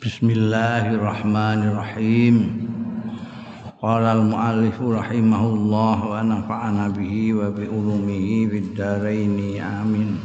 [0.00, 2.64] Bismillahirrahmanirrahim.
[3.84, 10.16] Qala al-muallif rahimahullah wa nafa'ana bihi wa bi ulumihi fid amin.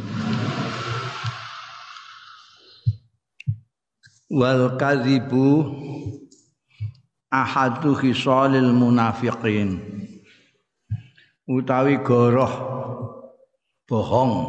[4.31, 5.67] Wal kadhibu
[7.27, 9.75] ahadu khisalil munafiqin.
[11.51, 12.55] Utawi goroh
[13.91, 14.39] bohong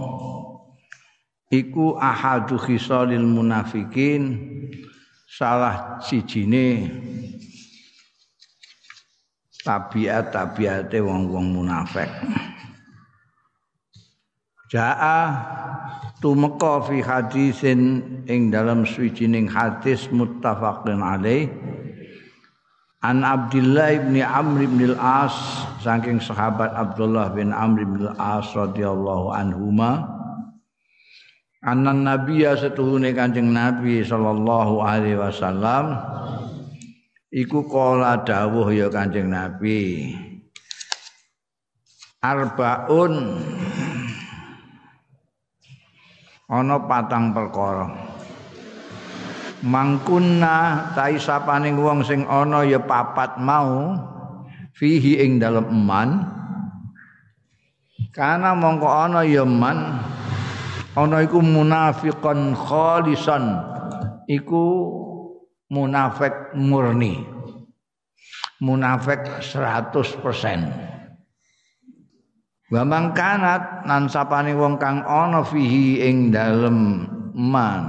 [1.50, 4.54] iku ahadu khisalil munafikin
[5.26, 6.86] salah sijine
[9.66, 12.06] tabiat-tabiate wong-wong munafik.
[14.70, 15.22] Jaa
[16.22, 21.50] tumeka fi hadisin ing dalam swijining hadis muttafaqun alaih.
[23.02, 25.34] An Abdullah bin Amr bin Al-As
[25.82, 30.15] saking sahabat Abdullah bin Amr bin Al-As radhiyallahu anhuma
[31.64, 35.96] Anan Nabi setuhune Kanjeng Nabi sallallahu alaihi wasallam.
[37.32, 40.12] Iku kala dawuh ya Kanjeng Nabi.
[42.20, 43.40] Arbaun.
[46.46, 47.88] Ana patang perkara.
[49.66, 53.96] Mangkunna tai sapaning wong sing ana ya papat mau
[54.76, 56.22] fihi ing dalem eman.
[58.12, 59.98] Kana mongko ana ya man
[60.96, 63.44] ana iku munafiqan khalisan.
[64.26, 64.64] Iku
[65.70, 67.22] munafik murni.
[68.58, 70.96] Munafik 100%
[72.66, 77.84] wa mangkanat nan sapane wong kang ana fihi ing dalem man.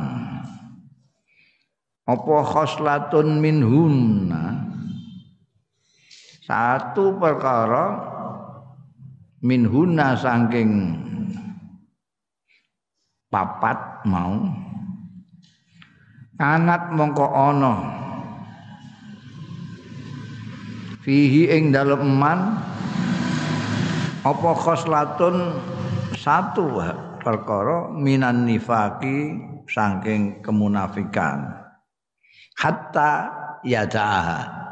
[2.08, 4.64] Apa khoslatun minhunna
[6.48, 8.00] satu perkara
[9.44, 10.72] minhunna saking
[13.28, 14.47] papat mau.
[16.38, 17.75] Anat mongko ana.
[21.02, 22.39] Fihi ing dalem eman.
[24.22, 25.58] Apa khoslatun?
[26.17, 26.82] Satu
[27.23, 29.39] perkara minan nifaki
[29.70, 31.48] saking kemunafikan.
[32.58, 34.67] Hatta yadaha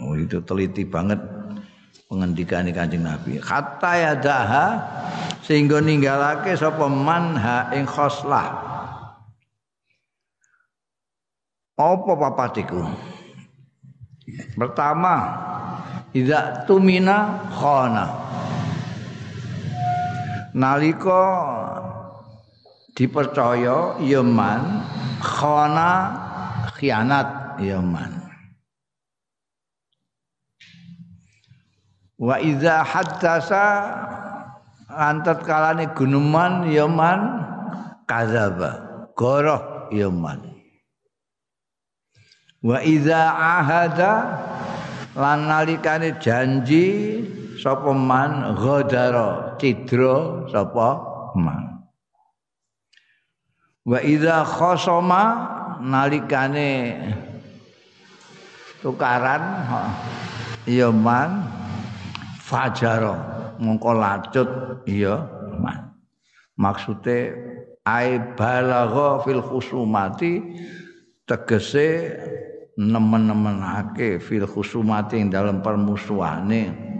[0.00, 1.20] oh itu teliti banget
[2.08, 3.36] pengendikan Kanjeng Nabi.
[3.40, 4.66] Hatta yadaha
[5.42, 8.70] sehingga ninggalake sapa man ha ing khoslah.
[11.74, 12.86] Apa papatiku
[14.54, 15.14] pertama
[16.14, 18.06] idza tumina khana.
[20.52, 21.24] Nalika
[22.92, 24.84] dipercaya ya man
[25.18, 25.90] khana
[26.76, 28.20] khianat ya man.
[32.20, 32.84] Wa idza
[34.92, 37.20] antat kalane gunuman yaman
[38.06, 38.92] kadzaba.
[39.12, 40.52] Goroh yaman
[42.62, 44.12] wa idza ahada
[45.18, 46.86] lan nalikane janji
[47.60, 48.56] sapa man?
[48.56, 50.88] Ghadara cidra sapa
[51.36, 51.84] man.
[53.84, 55.22] Wa idza khasama
[55.82, 57.02] nalikane
[58.80, 59.42] tukaran
[60.70, 61.30] yaman
[62.38, 63.31] fajara
[63.62, 64.48] mongko lacut
[64.90, 65.22] iya
[66.58, 67.32] maksude
[67.86, 70.42] ai balagha fil khusumati
[71.26, 72.18] tegese
[72.78, 76.90] nemen-nemenake fil khusumati ing dalam permusuhane.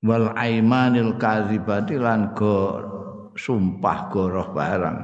[0.00, 2.80] Wal aimanil kadzibati lan go
[3.36, 4.98] sumpah goroh barang.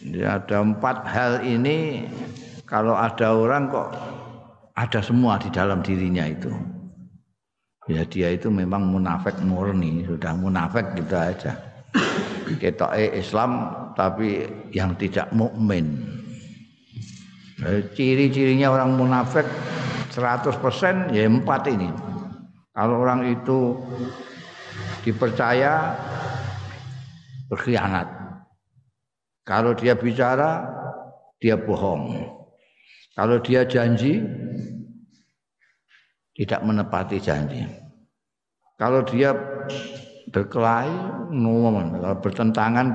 [0.00, 2.06] Jadi ada empat hal ini.
[2.62, 3.90] Kalau ada orang kok
[4.74, 6.52] ada semua di dalam dirinya itu.
[7.90, 11.58] Ya dia itu memang munafik murni, sudah munafik gitu aja.
[12.46, 15.98] Kita Islam tapi yang tidak mukmin.
[17.92, 19.44] Ciri-cirinya orang munafik
[20.14, 21.90] 100% ya empat ini.
[22.72, 23.76] Kalau orang itu
[25.02, 25.92] dipercaya
[27.50, 28.06] berkhianat.
[29.44, 30.62] Kalau dia bicara
[31.42, 32.38] dia bohong.
[33.18, 34.22] Kalau dia janji
[36.40, 37.60] tidak menepati janji.
[38.80, 39.36] Kalau dia
[40.32, 40.88] berkelahi
[41.36, 42.88] ngomong, kalau bertentangan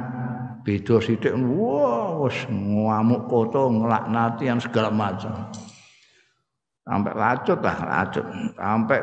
[0.65, 3.69] beda sithik wah wis ngamuk koto
[4.41, 5.45] yang segala macam.
[6.81, 8.25] Sampai lacut lah, lacut.
[8.57, 8.99] Sampai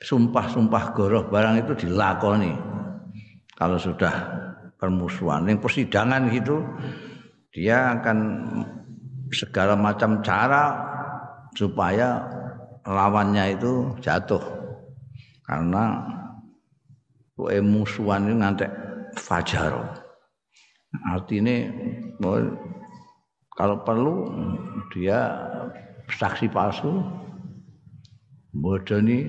[0.00, 2.56] sumpah-sumpah goroh barang itu dilakoni.
[3.60, 4.14] Kalau sudah
[4.80, 6.64] permusuhan, yang persidangan gitu
[7.52, 8.18] dia akan
[9.34, 10.88] segala macam cara
[11.52, 12.37] supaya
[12.88, 14.40] lawannya itu jatuh
[15.44, 16.00] karena
[17.36, 18.70] kowe musuhan itu ngantek
[19.20, 20.00] fajar.
[21.04, 21.68] Artinya
[23.52, 24.32] kalau perlu
[24.88, 25.36] dia
[26.08, 27.04] saksi palsu
[28.56, 29.28] bodoni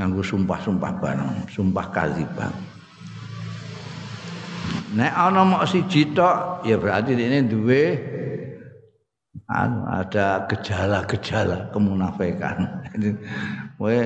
[0.00, 2.52] nganggo sumpah-sumpah barang, sumpah kadzibah.
[4.96, 8.15] Nek ana mok siji tok ya berarti ini duwe
[9.46, 12.66] ada gejala-gejala kemunafikan.
[13.78, 13.98] Kowe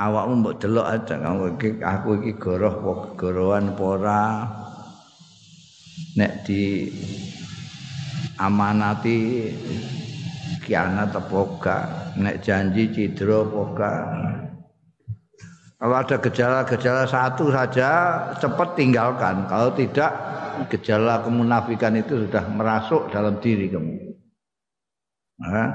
[0.00, 4.16] awakmu mbok delok aja kamu iki aku iki goroh apa gorohan apa.
[6.16, 6.88] Nek di
[8.40, 9.50] amanati
[10.64, 11.84] kianat apa gak,
[12.16, 13.90] nek janji cidra apa.
[15.78, 17.90] Kalau ada gejala-gejala satu saja
[18.42, 19.46] cepat tinggalkan.
[19.46, 20.10] Kalau tidak
[20.74, 24.07] gejala kemunafikan itu sudah merasuk dalam diri kamu.
[25.38, 25.70] Nah,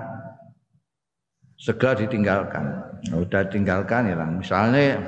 [1.56, 2.66] segera ditinggalkan.
[3.04, 5.00] Sudah tinggalkan ya Misalnya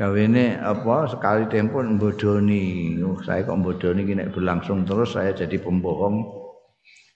[0.00, 2.96] ini apa sekali tempo bodoni.
[3.04, 6.24] Oh, saya kok bodoni ini berlangsung terus saya jadi pembohong.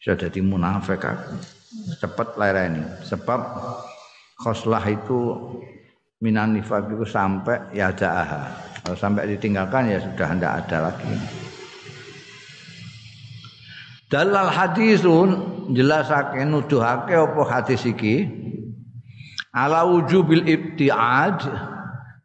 [0.05, 1.32] Saya jadi munafik aku.
[2.00, 2.85] Cepat ini.
[3.09, 3.41] Sebab
[4.41, 5.20] khoslah itu
[6.25, 8.49] minan nifak itu sampai ya ada
[8.81, 11.12] kalau sampai ditinggalkan ya sudah tidak ada lagi
[14.09, 18.28] dalal hadisun jelasake nuduhake apa hadis iki?
[19.55, 21.46] Ala wujubil ibtiad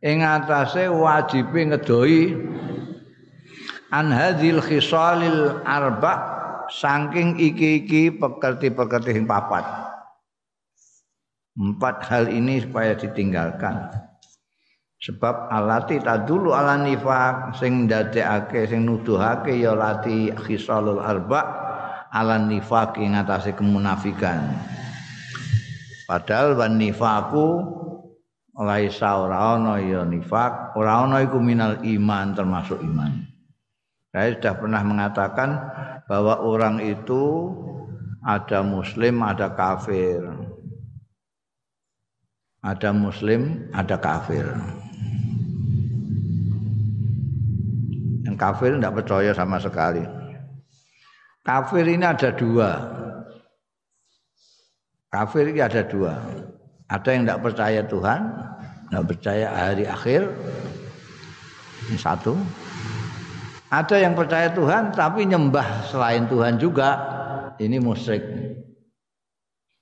[0.02, 2.36] ing atase wajibe ngedoi
[3.94, 6.14] an hadzil khisalil arba
[6.74, 9.66] saking iki-iki pekerti-pekerti sing papat.
[11.60, 13.92] Empat hal ini supaya ditinggalkan.
[15.00, 21.69] Sebab alati tadulu ala nifak sing ndadekake sing nuduhake ya lati khisalul arba
[22.10, 24.54] ala nifak ing atase kemunafikan.
[26.10, 27.62] Padahal wan nifaku
[28.60, 33.26] laisa ora ana ya nifak, ora ana iku minal iman termasuk iman.
[34.10, 35.50] Saya sudah pernah mengatakan
[36.10, 37.54] bahwa orang itu
[38.26, 40.50] ada muslim, ada kafir
[42.60, 44.44] ada muslim, ada kafir.
[48.28, 50.04] Yang kafir tidak percaya sama sekali.
[51.50, 52.78] Kafir ini ada dua.
[55.10, 56.14] Kafir ini ada dua.
[56.86, 58.22] Ada yang tidak percaya Tuhan,
[58.86, 60.30] tidak percaya hari akhir.
[61.90, 62.38] Ini satu.
[63.74, 67.02] Ada yang percaya Tuhan tapi nyembah selain Tuhan juga.
[67.58, 68.22] Ini musyrik.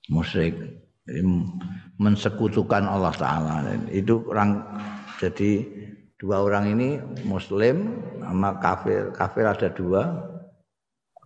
[0.08, 0.56] Musyrik.
[1.04, 1.20] Jadi
[2.00, 3.76] mensekutukan Allah Taala.
[3.92, 4.64] Itu orang
[5.20, 5.68] jadi
[6.16, 6.96] dua orang ini
[7.28, 9.12] Muslim sama kafir.
[9.12, 10.28] Kafir ada dua,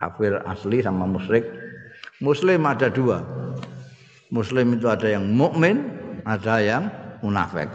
[0.02, 1.46] kafir asli sama musyrik.
[2.18, 3.22] Muslim ada dua.
[4.34, 5.86] Muslim itu ada yang mukmin,
[6.26, 6.90] ada yang
[7.22, 7.70] munafik.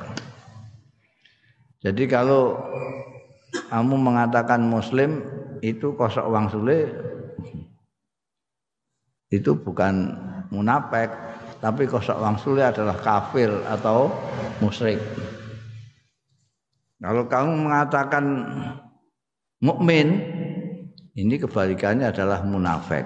[1.79, 2.59] Jadi kalau
[3.71, 5.24] kamu mengatakan Muslim
[5.63, 6.91] itu kosok uang sulit,
[9.31, 10.15] itu bukan
[10.51, 11.12] munafik,
[11.59, 14.12] tapi kosok wangsule adalah kafir atau
[14.63, 15.00] musyrik.
[16.97, 18.25] Kalau kamu mengatakan
[19.62, 20.26] mukmin,
[21.18, 23.04] ini kebalikannya adalah munafik.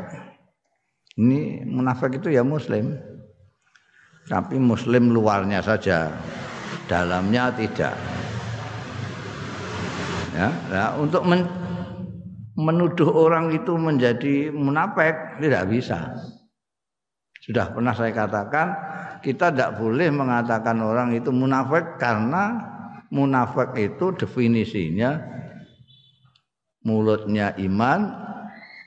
[1.16, 3.00] Ini munafik itu ya muslim.
[4.28, 6.12] Tapi muslim luarnya saja,
[6.92, 7.96] dalamnya tidak.
[10.32, 11.48] Ya, nah, untuk men
[12.56, 16.16] menuduh orang itu menjadi munafik tidak bisa.
[17.42, 18.68] Sudah pernah saya katakan,
[19.26, 22.62] kita tidak boleh mengatakan orang itu munafik karena
[23.10, 25.41] munafik itu definisinya
[26.86, 28.00] mulutnya iman,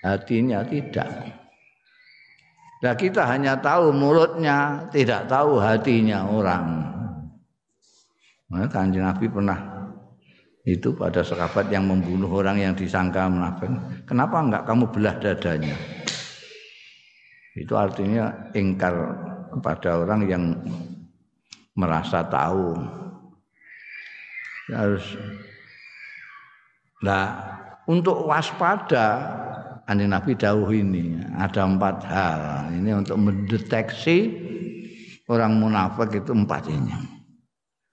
[0.03, 1.09] hatinya tidak.
[2.85, 6.85] Nah kita hanya tahu mulutnya, tidak tahu hatinya orang.
[8.55, 9.59] Nah, kanjeng Nabi pernah
[10.63, 13.73] itu pada sahabat yang membunuh orang yang disangka munafik.
[14.07, 15.77] Kenapa enggak kamu belah dadanya?
[17.57, 18.95] Itu artinya ingkar
[19.51, 20.45] kepada orang yang
[21.75, 22.79] merasa tahu.
[24.71, 25.05] Harus
[27.05, 27.54] Nah,
[27.89, 29.41] untuk waspada
[29.85, 32.73] Anjing Nabi dawuh ini ada empat hal.
[32.73, 34.33] Ini untuk mendeteksi
[35.29, 36.97] orang munafik itu empat ini.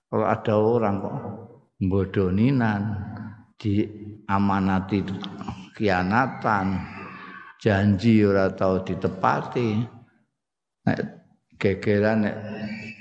[0.07, 1.17] Kalau ada orang kok
[1.83, 2.95] bodoninan,
[3.59, 5.03] diamanati
[5.75, 6.79] kianatan,
[7.59, 9.69] janji ora tau ditepati
[10.87, 10.99] nek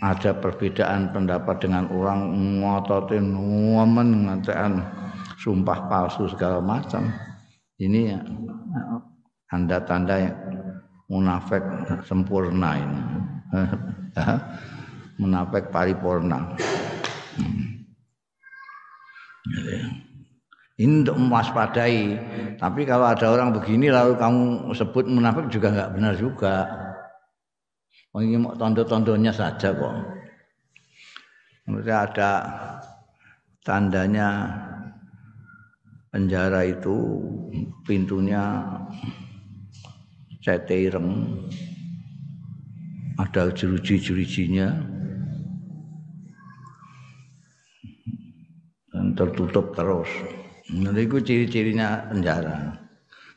[0.05, 2.29] ada perbedaan pendapat dengan orang
[2.61, 4.85] ngototin ngomen ngatean
[5.41, 7.09] sumpah palsu segala macam.
[7.81, 8.13] Ini
[9.49, 10.21] tanda-tanda
[11.09, 11.65] munafik
[12.05, 13.01] sempurna ini.
[15.21, 16.57] Munafik paripurna.
[20.81, 22.17] Ini untuk mewaspadai.
[22.57, 26.57] Tapi kalau ada orang begini lalu kamu sebut munafik juga nggak benar juga.
[28.17, 29.95] Ini mau tondo-tondonya saja kok.
[31.69, 32.31] Maksudnya ada
[33.61, 34.29] tandanya
[36.11, 37.23] penjara itu
[37.87, 38.67] pintunya
[40.43, 41.39] sete ireng
[43.21, 44.69] ada jeruji-jerujinya
[48.91, 50.11] dan tertutup terus.
[50.71, 52.75] Nah, itu ciri-cirinya penjara.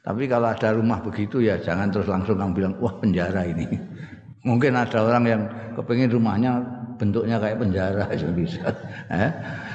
[0.04, 3.68] Tapi kalau ada rumah begitu ya jangan terus langsung kamu bilang wah penjara ini.
[4.48, 5.44] Mungkin ada orang yang
[5.80, 6.60] kepingin rumahnya
[7.00, 8.04] bentuknya kayak penjara
[8.40, 8.68] bisa.
[9.12, 9.32] Eh,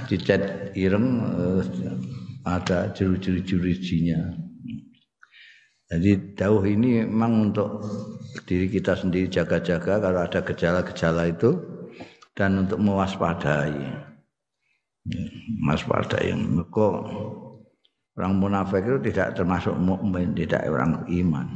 [0.09, 1.63] dicat ireng eh,
[2.45, 4.21] ada jeru-jeru-jerujinya.
[5.89, 7.81] Jadi dauh ini memang untuk
[8.45, 11.57] diri kita sendiri jaga-jaga kalau ada gejala-gejala itu
[12.37, 13.73] dan untuk mewaspadai.
[15.65, 16.29] Mewaspadai.
[16.37, 16.87] Mereka
[18.21, 21.47] orang munafik itu tidak termasuk mukmin, tidak orang iman.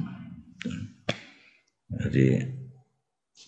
[1.92, 2.40] Jadi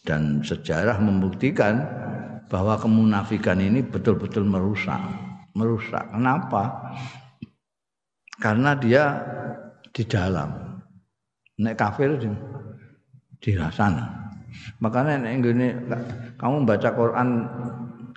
[0.05, 1.81] dan sejarah membuktikan
[2.53, 5.00] bahwa kemunafikan ini betul-betul merusak.
[5.57, 6.12] Merusak.
[6.12, 6.93] Kenapa?
[8.38, 9.05] Karena dia
[9.95, 10.50] di dalam.
[11.55, 12.29] Nek kafir di,
[13.38, 14.25] di sana.
[14.83, 15.69] Makanya nek ini
[16.38, 17.29] kamu baca Quran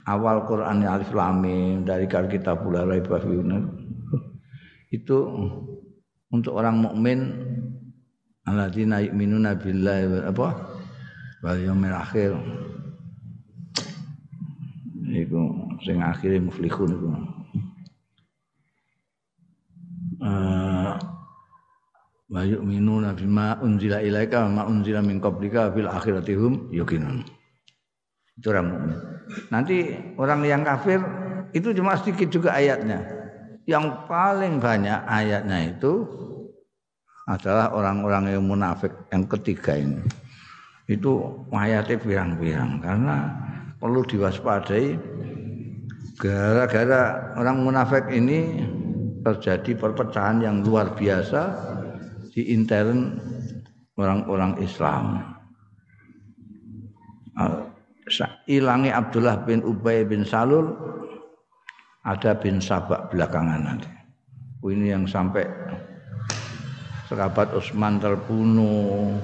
[0.07, 2.87] awal Quran Alif Lam Mim dari kita pula
[4.87, 5.17] itu
[6.31, 7.19] untuk orang mukmin
[8.47, 10.47] alladzina yu'minuna billahi apa
[11.43, 12.31] wal yaumil akhir
[15.11, 15.41] iku
[15.83, 17.36] sing akhire muflihun uh,
[22.27, 26.73] wa yu'minuna bima unzila ilaika ma unzila min qablika bil akhirati hum
[28.37, 28.97] itu orang mukmin.
[29.49, 31.01] Nanti orang yang kafir
[31.57, 33.01] itu cuma sedikit juga ayatnya.
[33.65, 36.05] Yang paling banyak ayatnya itu
[37.27, 39.99] adalah orang-orang yang munafik yang ketiga ini.
[40.87, 43.17] Itu ayatnya pirang-pirang karena
[43.81, 44.95] perlu diwaspadai
[46.21, 48.63] gara-gara orang munafik ini
[49.27, 51.51] terjadi perpecahan yang luar biasa
[52.31, 53.19] di intern
[53.99, 55.19] orang-orang Islam.
[58.47, 60.71] Ilangi Abdullah bin Ubay bin Salul
[62.07, 63.91] ada bin Sabak belakangan nanti.
[64.63, 65.43] Ini yang sampai
[67.11, 69.15] sekabat Utsman terbunuh,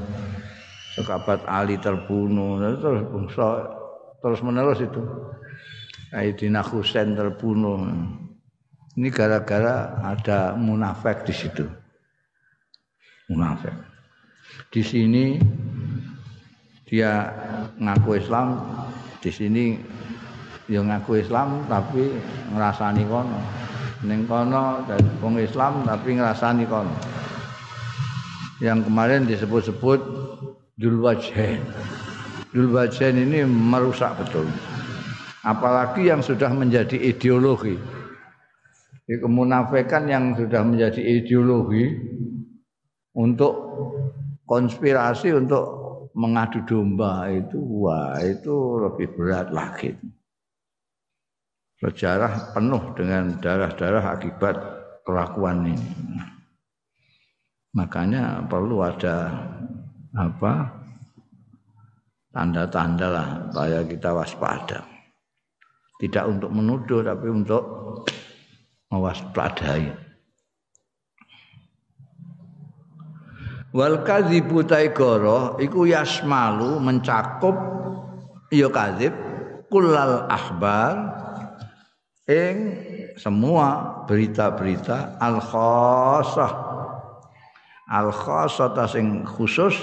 [0.99, 3.31] sekabat Ali terbunuh, terus
[4.19, 5.03] terus menerus itu.
[6.13, 7.79] Aidina Husain terbunuh.
[8.93, 11.65] Ini gara-gara ada munafik di situ
[13.33, 13.73] munafik.
[14.69, 15.41] Di sini
[16.85, 17.31] dia
[17.81, 18.61] ngaku Islam,
[19.17, 19.79] di sini
[20.69, 22.13] dia ngaku Islam tapi
[22.53, 23.39] ngerasani kono.
[24.03, 26.95] Ning kono dan wong Islam tapi ngerasani kono.
[28.61, 29.99] Yang kemarin disebut-sebut
[30.73, 31.61] Dulwajhen.
[32.53, 34.45] Dulwajhen ini merusak betul.
[35.43, 37.75] Apalagi yang sudah menjadi ideologi.
[39.03, 41.91] Di kemunafikan yang sudah menjadi ideologi
[43.19, 43.51] untuk
[44.47, 45.83] konspirasi untuk
[46.15, 49.91] mengadu domba itu wah itu lebih berat lagi.
[51.83, 54.55] Sejarah penuh dengan darah-darah akibat
[55.03, 55.91] kelakuan ini.
[57.75, 59.35] Makanya perlu ada
[60.15, 60.69] apa
[62.31, 64.79] tanda-tanda lah supaya kita waspada.
[65.99, 67.63] Tidak untuk menuduh tapi untuk
[68.93, 69.89] mewaspadai.
[73.73, 77.57] Wal kadzibu taigara iku yasmalu mencakup
[78.53, 79.17] ya kadzib
[79.73, 80.93] kullal akhbar
[82.29, 82.57] ing
[83.17, 86.53] semua berita-berita al khassah
[87.89, 89.73] al khassah sing khusus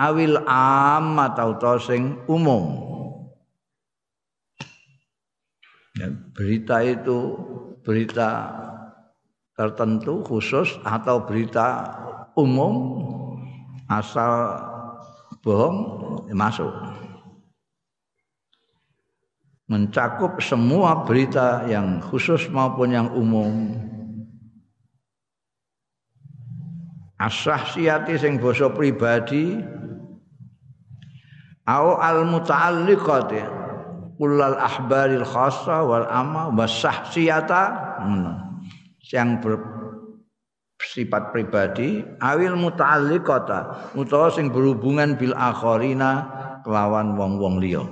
[0.00, 2.72] awil amma tau sing umum
[6.32, 7.36] berita itu
[7.86, 8.50] berita
[9.54, 11.86] tertentu khusus atau berita
[12.34, 12.74] umum
[13.86, 14.58] asal
[15.46, 15.78] bohong
[16.34, 16.74] masuk.
[19.70, 23.74] Mencakup semua berita yang khusus maupun yang umum.
[27.16, 29.56] Asahsiati sing basa pribadi
[31.66, 33.65] au al muta'alliqati
[34.16, 37.62] kullal ahbaril khassa wal amma wasahsiyata
[39.12, 39.60] yang ber
[40.76, 46.28] sifat pribadi awil muta'alliqata utawa sing berhubungan bil akharina
[46.64, 47.84] kelawan wong-wong liya.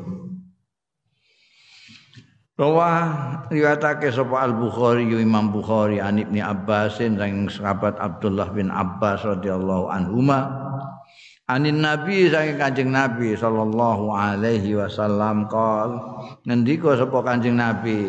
[2.54, 2.90] Rawa
[3.50, 9.90] riwayatake sapa Al Bukhari Imam Bukhari an Ibnu Abbasin sang sahabat Abdullah bin Abbas radhiyallahu
[9.90, 10.63] anhuma
[11.44, 15.92] Anin Nabi saking Kanjeng Nabi sallallahu alaihi wasallam qol
[16.48, 18.08] ngendika sapa Kanjeng Nabi?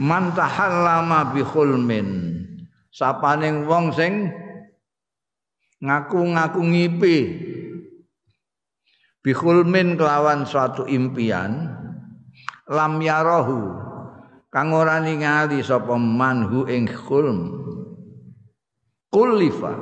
[0.00, 2.08] Man tahallama bi khulmin.
[2.88, 4.32] Sapaning wong sing
[5.84, 7.18] ngaku-ngaku ngipi.
[9.20, 11.68] Bi khulmin kelawan suatu impian
[12.64, 13.76] lam yarahu
[14.48, 17.60] kang ora ningali sapa manhu ing khulm.
[19.12, 19.76] Kulifa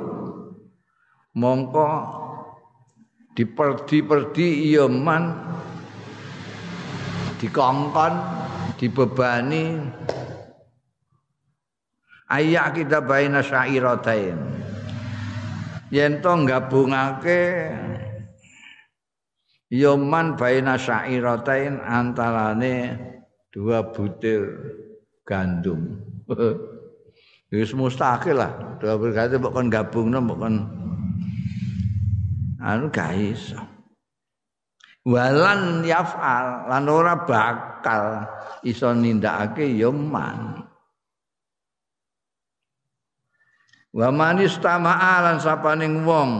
[1.31, 1.87] mongko
[3.37, 5.37] diperdi-perdi iya man
[7.37, 8.13] dikongkon
[8.81, 9.77] dibebani
[12.33, 14.41] ayak kita baina syairatain
[15.93, 17.69] yen to gabungake
[19.67, 22.95] Yoman baina syairatain antarane
[23.51, 24.47] dua butir
[25.27, 25.99] gandum.
[27.51, 28.79] Wis mustahil lah.
[28.79, 30.19] Dua butir gandum mbok kon gabungno
[32.61, 33.53] anu guys.
[35.07, 38.27] Walan yaf'al lan ora bakal
[38.67, 40.67] iso nindakake yoman.
[43.95, 46.31] Wa manis tama'alan sapaning wong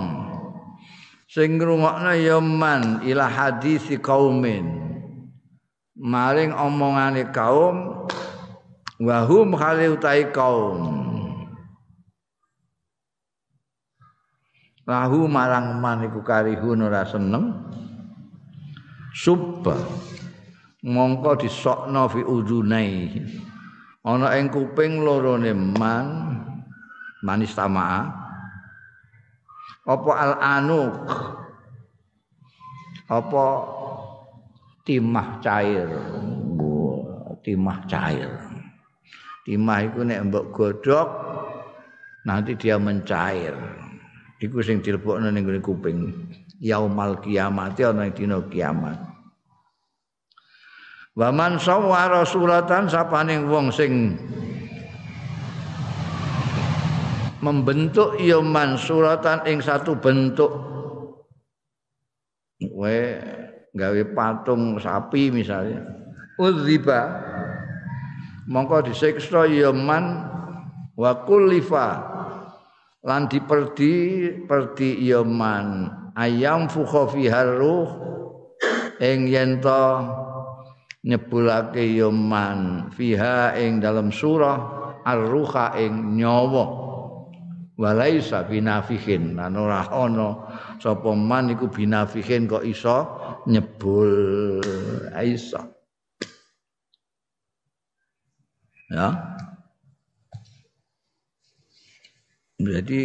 [1.32, 4.68] sing ngrungokno ya man ila hadisi kaumin
[5.98, 8.08] maring omongane kaum
[9.02, 11.07] wa hum khali utai kaum
[14.88, 17.68] lahu marang man iku karihun ora seneng.
[19.12, 19.76] Subba.
[20.88, 23.20] Mongko disokno fi udunai
[24.08, 26.08] ana ing kuping lorone man.
[27.18, 28.08] Manis tamaa
[29.90, 30.94] apa al anuk
[33.10, 33.46] apa
[34.88, 35.90] timah cair?
[37.42, 38.32] Timah cair.
[39.44, 41.10] Timah itu nek mbok godhok
[42.28, 43.56] nanti dia mencair
[44.42, 46.14] iku sing dilebokno ning kuping.
[46.58, 48.98] Yaumal kiamat ana dina kiamat.
[51.18, 54.14] Waman sawara suratan sapaning wong sing
[57.42, 58.38] membentuk ya
[58.78, 60.50] suratan ing satu bentuk.
[62.62, 63.22] We
[63.78, 65.86] gawe patung sapi misalnya.
[66.38, 67.02] Udziba.
[68.48, 70.24] Mongko disiksa ya man
[70.96, 72.17] wa kullifa
[73.06, 73.94] lan diperdi
[74.48, 75.92] perdi ya man.
[76.18, 77.90] Ayam fukha fiha ruh
[78.98, 79.86] ing yen to
[81.06, 82.90] nyebulake ya man.
[82.90, 84.58] Fiha ing dalam surah
[85.06, 86.90] ar-ruha ing nyawa.
[87.78, 90.50] Walaisa binafihin lan ora ana
[90.82, 93.06] sapa man iku binafihin kok iso
[93.46, 94.66] nyebul.
[95.14, 95.62] Iso
[98.90, 99.37] ya
[102.58, 103.02] jadi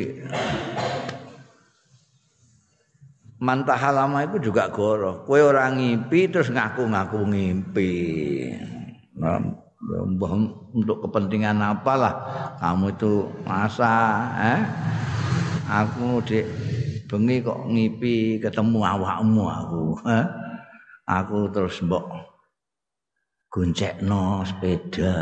[3.42, 7.92] mantahalama itu juga goro kowe ora ngimpi terus ngaku-ngaku ngimpi.
[9.18, 9.38] Nah,
[10.72, 12.14] untuk kepentingan apalah?
[12.62, 13.92] Kamu itu masa
[14.40, 14.62] eh?
[15.68, 16.46] Aku dek
[17.12, 20.24] bengi kok ngipi ketemu awakmu aku eh?
[21.04, 22.08] aku terus mbok
[23.52, 25.12] goncekno sepeda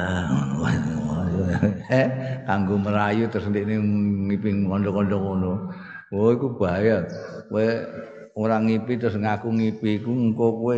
[2.01, 2.07] eh
[2.47, 3.79] kanggo merayu terus ndekne
[4.29, 5.53] ngipi kondo-kondo ngono
[6.15, 7.07] oh iku bahaya
[7.49, 7.67] kowe
[8.37, 10.77] ora ngipi terus ngaku ngipi iku engko kowe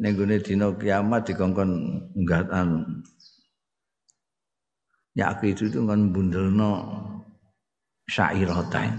[0.00, 1.70] ning gone dina kiamat dikongkon
[2.16, 2.68] nggatan
[5.14, 6.70] Yakri itu kan bundelno
[8.10, 8.98] syairatain.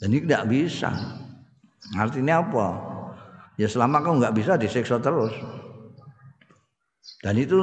[0.00, 0.90] Dan ini tidak bisa.
[2.00, 2.66] Artinya apa?
[3.60, 5.34] Ya selama kau nggak bisa disiksa terus.
[7.20, 7.60] Dan itu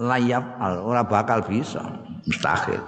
[0.00, 1.82] layap al, orang bakal bisa,
[2.24, 2.80] mustahil.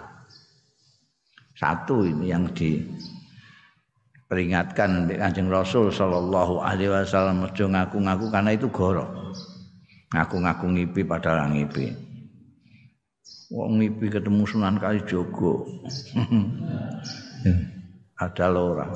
[1.55, 9.33] Satu ini yang diperingatkan Kanjeng Rasul sallallahu alaihi wasallam ngaku-ngaku karena itu goro.
[10.15, 12.05] Ngaku-ngaku ngipi padahal ngipi.
[13.55, 15.63] wong ngipi ketemu Sunan Kalijogo.
[18.25, 18.91] Ada lora.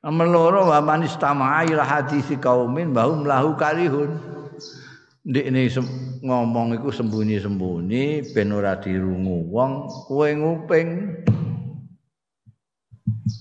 [0.00, 4.39] Nomor loro wa man istama'a ila hadisi kaumin bahum lahu karihun.
[5.20, 5.68] Ndik ini
[6.24, 9.72] ngomong iku sembunyi-sembunyi ben ora dirungu wong
[10.08, 10.88] kowe nguping.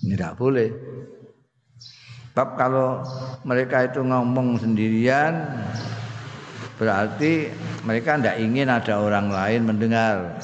[0.03, 0.69] Tidak boleh.
[2.35, 3.03] Sebab kalau
[3.43, 5.59] mereka itu ngomong sendirian
[6.79, 7.51] berarti
[7.83, 10.39] mereka tidak ingin ada orang lain mendengar.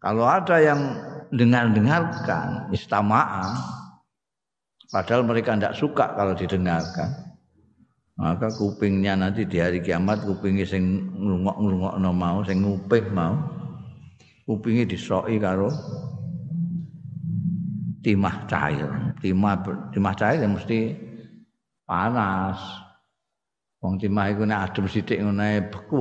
[0.00, 0.80] Kalau ada yang
[1.32, 3.52] dengar-dengarkan istama'a
[4.92, 7.25] padahal mereka tidak suka kalau didengarkan.
[8.16, 13.36] Maka kupingnya nanti di hari kiamat kupingnya sing ngrungok-ngrungokno mau sing nguping mau
[14.48, 15.68] kupingnya disoki karo
[18.00, 18.88] timah cair.
[19.20, 19.54] Timah
[19.92, 20.96] timah cair ya mesti
[21.84, 22.56] panas.
[23.84, 26.00] Wong timah iku nek adem sithik ngene beku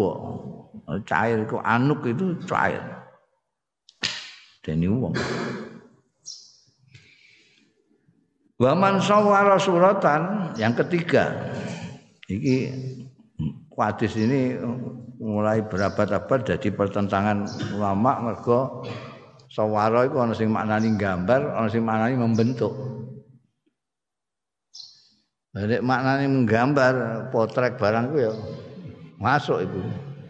[0.86, 2.80] Cair iku anuk itu cair.
[4.62, 5.14] Dene wong.
[8.56, 11.52] Waman sawara suratan yang ketiga.
[12.26, 12.58] Iki
[13.78, 14.58] hadis ini
[15.22, 17.46] mulai berabad-abad jadi pertentangan
[17.78, 18.82] ulama mergo
[19.52, 22.74] sawara iku ana sing maknani gambar, ana sing maknani membentuk.
[25.56, 26.94] Nek maknani menggambar
[27.32, 28.34] potret barang ku ya
[29.22, 29.80] masuk itu.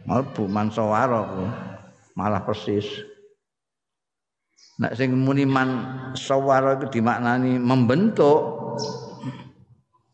[0.06, 1.26] Mlebu mansawara
[2.14, 2.86] malah persis.
[4.78, 5.70] Nek sing muni man
[6.14, 8.78] sawara itu dimaknani membentuk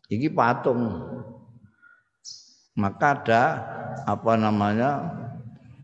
[0.08, 1.10] iki patung.
[2.72, 3.42] Maka ada
[4.08, 5.12] apa namanya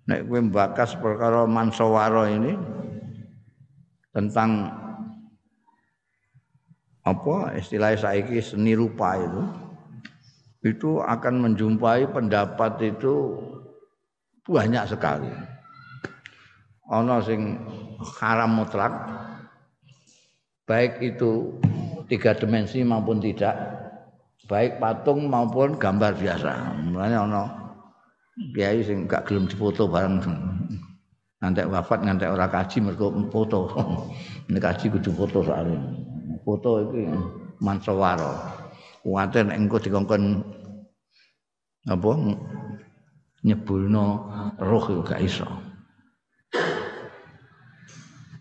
[0.08, 2.56] nek kowe mbakas perkara mansawara ini
[4.16, 4.72] tentang
[7.04, 9.42] apa istilah saiki seni rupa itu
[10.64, 13.36] itu akan menjumpai pendapat itu
[14.48, 15.30] banyak sekali.
[16.88, 17.60] Ana sing
[18.16, 18.90] haram mutlak
[20.64, 21.60] baik itu
[22.08, 23.54] tiga dimensi maupun tidak
[24.48, 26.80] baik patung maupun gambar biasa.
[26.88, 27.44] Mulanya ono
[28.56, 30.24] kiai sing gak gelem difoto bareng.
[31.38, 33.70] Ngantek wafat ngantek ora kaji mergo foto.
[34.48, 35.78] Ini kaji kudu foto soalnya.
[36.42, 37.04] Foto iki
[37.60, 38.58] mansawara
[39.04, 40.40] kuwate nek engko dikongkon
[41.86, 42.10] apa
[43.44, 44.06] nyebulno
[44.56, 45.46] roh gak iso.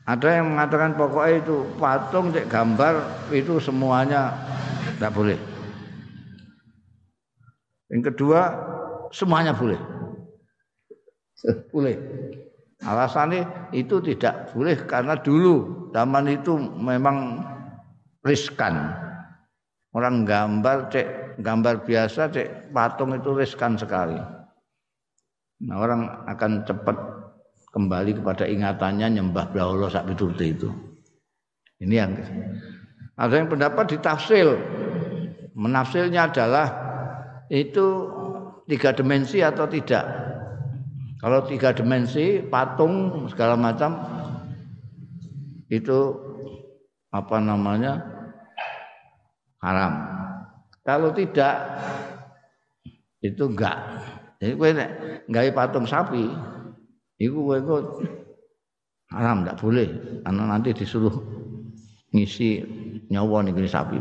[0.07, 4.31] Ada yang mengatakan pokoknya itu patung cek gambar itu semuanya
[4.95, 5.39] tidak boleh.
[7.87, 8.39] Yang kedua
[9.11, 9.79] semuanya boleh.
[11.71, 11.95] boleh.
[12.83, 17.41] Alasannya itu tidak boleh karena dulu zaman itu memang
[18.21, 18.93] riskan.
[19.95, 24.19] Orang gambar cek gambar biasa cek patung itu riskan sekali.
[25.57, 26.97] Nah, orang akan cepat
[27.73, 30.69] kembali kepada ingatannya nyembah Allah sak piturute itu.
[31.81, 32.11] Ini yang
[33.17, 34.45] ada yang pendapat ditafsir.
[35.57, 36.86] Menafsirnya adalah
[37.47, 37.87] itu
[38.67, 40.03] tiga dimensi atau tidak.
[41.17, 43.97] Kalau tiga dimensi, patung segala macam
[45.67, 45.99] itu
[47.09, 48.05] apa namanya
[49.63, 49.93] haram.
[50.85, 51.55] Kalau tidak
[53.19, 53.77] itu enggak.
[54.37, 54.69] Jadi gue
[55.25, 56.29] enggak patung sapi,
[57.17, 57.83] Iku kowe kok
[59.09, 61.17] haram ndak boleh karena nanti disuruh
[62.13, 62.61] ngisi
[63.09, 63.97] nyawa nih sapi.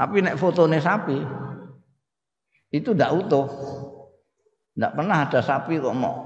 [0.00, 1.20] Tapi nek fotone sapi
[2.72, 3.44] itu ndak utuh.
[4.80, 6.16] Ndak pernah ada sapi kok mau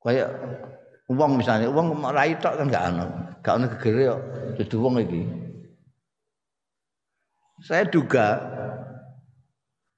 [0.00, 0.32] kayak
[1.12, 3.04] uang misalnya uang mau rai tok kan gak ana
[3.38, 4.22] gak ana gegere kok
[4.58, 5.22] dudu wong iki
[7.62, 8.42] saya duga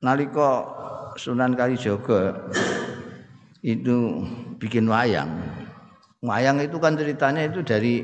[0.04, 0.74] nalika
[1.14, 2.50] Sunan Kalijaga
[3.62, 3.96] itu
[4.58, 5.30] bikin wayang.
[6.20, 8.02] Wayang itu kan ceritanya itu dari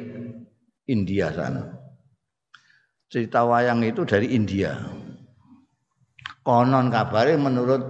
[0.87, 1.80] India sana.
[3.11, 4.79] Cerita wayang itu dari India.
[6.47, 7.83] Konon kabarnya menurut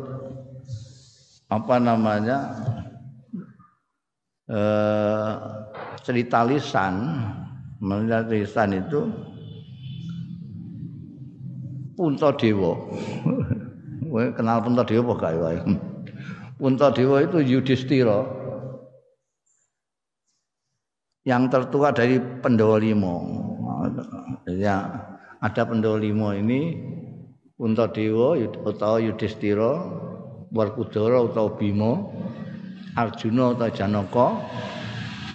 [1.53, 2.39] apa namanya
[4.49, 5.33] eh,
[6.01, 7.21] cerita lisan,
[7.85, 9.01] menurut lisan itu
[12.01, 12.73] Punta Dewa.
[14.41, 15.63] kenal Punta Dewa gak ya?
[16.61, 18.21] Puntadewa itu Yudhistira
[21.25, 23.17] yang tertua dari Pandhawa lima.
[24.45, 25.09] Ya,
[25.40, 26.76] ada Pandhawa lima ini
[27.57, 29.85] Puntadewa atau Yudhistira,
[30.48, 32.09] Warkudara atau Bima,
[32.96, 34.29] Arjuna atau Janaka,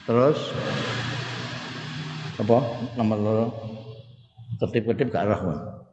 [0.09, 0.49] terus
[2.41, 2.57] apa?
[2.97, 3.47] Nomor loro.
[4.57, 5.85] Ketip-ketip gak roh.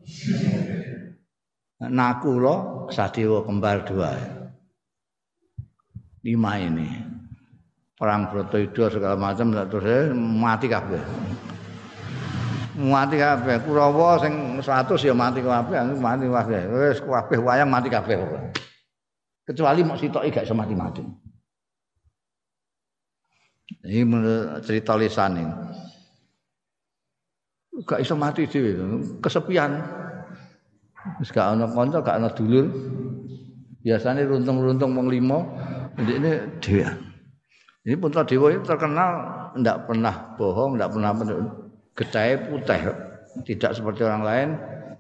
[1.85, 4.17] Nakula Sadewa kembar dua.
[6.25, 6.89] Lima ini.
[7.93, 11.05] Perang Bratayuda segala macam terus mati kabeh
[12.77, 13.61] mati kabeh.
[13.65, 16.61] Kurawa sing 100 ya mati kabeh mati kabeh.
[16.71, 18.17] Wis kabeh wayang mati kabeh.
[19.43, 21.03] Kecuali mau sitoki gak iso mati-mati.
[23.83, 25.55] Ini menurut cerita lisan ini.
[27.83, 28.79] Gak iso mati dhewe
[29.19, 29.83] kesepian.
[31.19, 32.71] Wis gak ana kanca gak ana dulur.
[33.83, 35.43] Biasanya runtung-runtung wong lima
[35.99, 36.95] ini dewa.
[37.83, 39.11] Ini Punta Dewa itu terkenal
[39.59, 41.11] tidak pernah bohong, tidak pernah
[41.93, 42.81] gedai putih,
[43.45, 44.49] tidak seperti orang lain,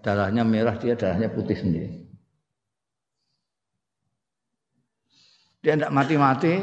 [0.04, 2.02] darahnya merah dia darahnya putih sendiri.
[5.62, 6.58] Dia tidak mati-mati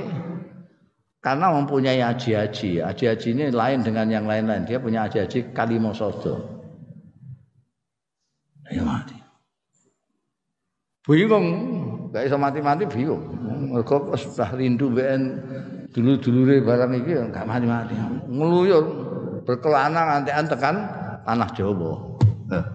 [1.23, 2.83] karena mempunyai aji-aji.
[2.83, 4.67] Aji-aji ini lain dengan yang lain-lain.
[4.67, 6.59] Dia punya aji-aji kalimosodo.
[8.69, 9.15] Ya mati.
[11.07, 11.47] Bingung,
[12.11, 13.23] gak bisa mati-mati bingung.
[13.71, 15.21] Mereka sudah rindu BN
[15.95, 17.95] dulu-dulure barang iki gak mati-mati.
[18.27, 19.08] Ngeluyur
[19.49, 20.75] berkelana nanti tekan
[21.25, 21.91] tanah Jawa.
[22.53, 22.65] Eh.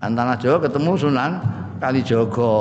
[0.00, 1.32] Tanah Jawa ketemu Sunan
[1.76, 2.56] Kalijaga.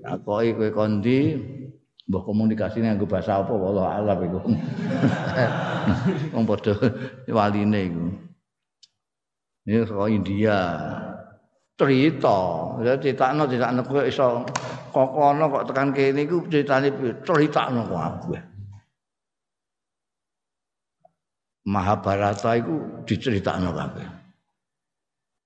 [0.00, 1.36] Takoki kowe kondi
[2.08, 4.40] mbah komunikasine nganggo bahasa apa wallah alam iku.
[6.32, 6.72] Wong padha
[7.28, 8.04] waline iku.
[9.68, 10.58] Ini saka India.
[11.74, 12.38] Cerita,
[12.86, 14.46] ya critakno critakno kowe iso
[14.94, 16.88] kokono kok tekan kene iku critane
[17.20, 18.53] critakno kabeh.
[21.64, 24.06] Mahabharata iku diceritakno kabeh.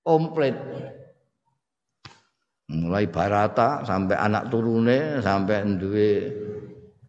[0.03, 0.55] Komplit.
[2.69, 6.29] mulai Barata sampai anak turune sampai duwe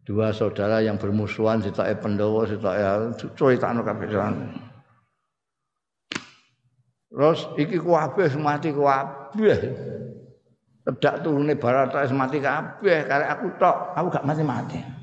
[0.08, 2.80] dua saudara yang bermusuhan sitoke Pandhawa sitoke
[3.36, 4.08] critakno kabeh
[7.10, 9.58] Terus iki kabeh mati kabeh.
[10.80, 14.99] Tedak turune Barata mati kabeh karek aku tok, aku gak mati-mati.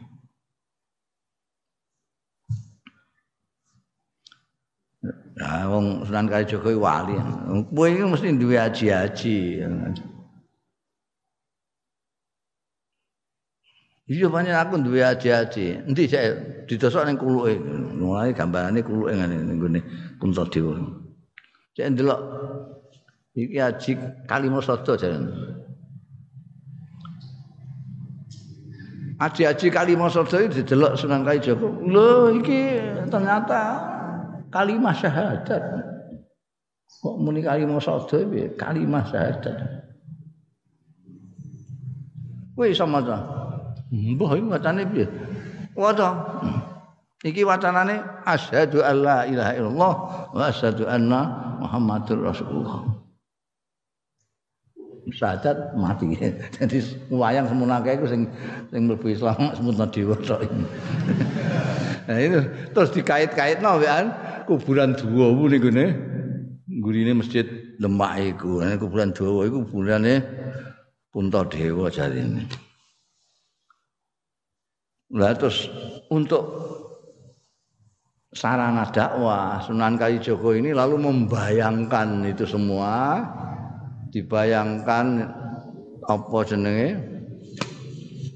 [5.37, 7.13] Nah, wong Sunan Kalijaga wali.
[7.69, 9.61] Kowe iki mesti duwe aji-aji.
[14.09, 15.85] Iya banyak aku duwe aji-aji.
[15.85, 17.53] Endi saya didosok ning kuluke.
[18.01, 19.79] Mulai gambarane kuluke ngene nggone
[20.17, 20.73] Puntadewa.
[21.77, 22.19] Cek ndelok
[23.37, 23.91] iki aji
[24.25, 25.21] kalimah sada jare.
[29.21, 31.69] Aji-aji kalimah sada iki didelok Sunan Kalijaga.
[31.85, 32.81] Lho iki
[33.13, 33.93] ternyata
[34.57, 35.63] kalimah syahadat.
[36.97, 38.57] Kok muni kalimah sada piye?
[38.57, 39.57] Kalimah syahadat.
[42.57, 43.21] Kowe iso maca?
[43.93, 45.05] Mbah iki wacane piye?
[45.77, 46.09] Waca.
[47.21, 49.93] Iki wacanane asyhadu alla ilaha illallah
[50.33, 51.21] wa asyhadu anna
[51.61, 52.81] Muhammadur Rasulullah.
[55.07, 56.17] Syahadat mati.
[56.57, 56.77] Jadi
[57.13, 58.27] wayang semono akeh iku sing
[58.73, 60.41] sing mlebu Islam semono dewasa.
[62.07, 62.39] Nah itu
[62.71, 64.15] terus dikait-kaitno wekan
[64.47, 65.85] kuburan Dawa ning gone
[66.79, 67.43] gurine masjid
[67.77, 68.63] Demak iku.
[68.79, 70.23] Kuburan Dawa iku kuburane
[71.11, 72.47] Puntadewa jarine.
[75.11, 75.67] Lah terus
[76.07, 76.43] untuk
[78.31, 83.23] sarana dakwah Sunan Kalijogo ini lalu membayangkan itu semua
[84.13, 85.05] dibayangkan
[86.07, 86.89] apa jenenge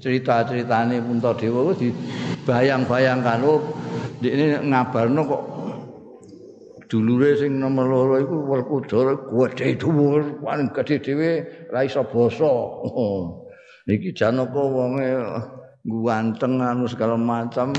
[0.02, 1.72] cerita-ceritane Puntadewa
[2.42, 3.62] dibayang-bayangkan oh
[4.18, 5.42] ini ngabarno kok
[6.90, 11.30] dulure sing nomor loro iku Werkudara gedhe dhuwur paling gedhe dhewe
[11.70, 12.50] ra iso basa.
[12.50, 13.46] Oh.
[13.86, 15.06] iki Janaka wonge
[15.86, 17.70] ganteng anu segala macam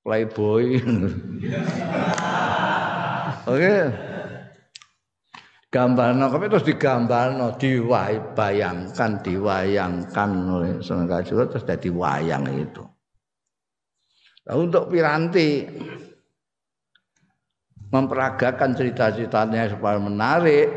[0.00, 0.64] playboy.
[3.52, 3.76] Oke.
[5.68, 12.95] Gambarno tapi terus digambarno diwayangkan diwayangkan oleh Sunan Kalijaga terus jadi wayang itu
[14.46, 15.66] nah, untuk piranti
[17.90, 20.70] memperagakan cerita-ceritanya supaya menarik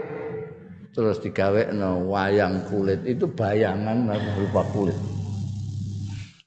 [0.94, 4.98] terus digawe no, wayang kulit itu bayangan berupa kulit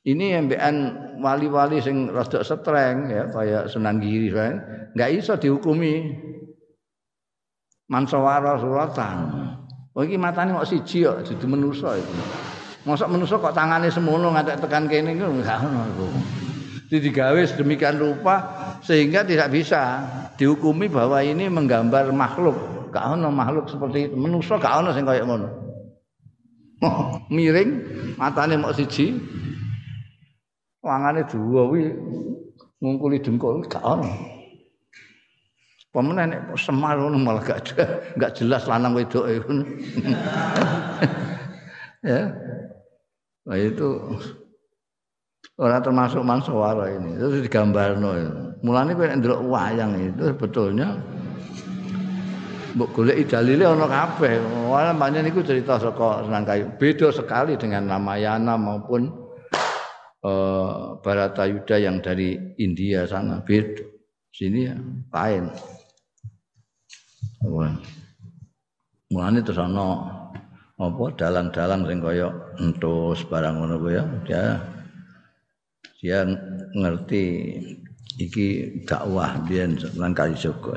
[0.03, 0.77] ini MBN
[1.23, 4.59] wali-wali sing rada setreng ya kayak Sunan Giri kan
[4.99, 6.11] enggak iso dihukumi
[7.87, 9.19] mansawara suratan.
[9.93, 12.13] Oh iki matane kok siji kok dudu manusa itu.
[12.89, 15.61] Mosok manusa kok tangane semono ngantek tekan kene iku enggak.
[17.01, 18.45] Digawe sedemikian rupa
[18.85, 20.05] sehingga tidak bisa
[20.37, 22.93] dihukumi bahwa ini menggambar makhluk.
[22.93, 24.15] Gak ono makhluk seperti itu.
[24.21, 25.73] Manusa gak ono sing kaya ngono.
[27.31, 27.71] miring
[28.19, 29.15] matane mok siji
[30.83, 31.95] wangane dua wi
[32.83, 34.11] ngungkuli dengkul gak ono.
[35.93, 37.77] Pemenang nek semar ngono malah gak
[38.21, 39.37] gak jelas lanang wedok e.
[42.13, 42.33] ya.
[43.43, 43.89] Nah itu
[45.61, 47.19] orang termasuk mansawara ini.
[47.19, 48.11] Itu digambarno.
[48.63, 50.89] Mulane kowe nek ndelok wayang itu sebetulnya
[52.73, 54.41] mbok golek dalile ana kabeh.
[54.71, 56.67] Wala pancen niku cerita saka Senang Kayu.
[56.79, 59.23] Beda sekali dengan Ramayana maupun
[60.27, 63.83] uh, Baratayuda yang dari India sana beda
[64.33, 64.75] sini ya
[65.13, 65.53] lain
[69.13, 70.09] mulane terus ana
[70.81, 74.03] apa dalang-dalang sing kaya entus barang ngono ya
[76.03, 76.27] dia
[76.75, 77.25] ngerti
[78.19, 78.47] iki
[78.83, 80.75] dakwah biyen lan kali Joko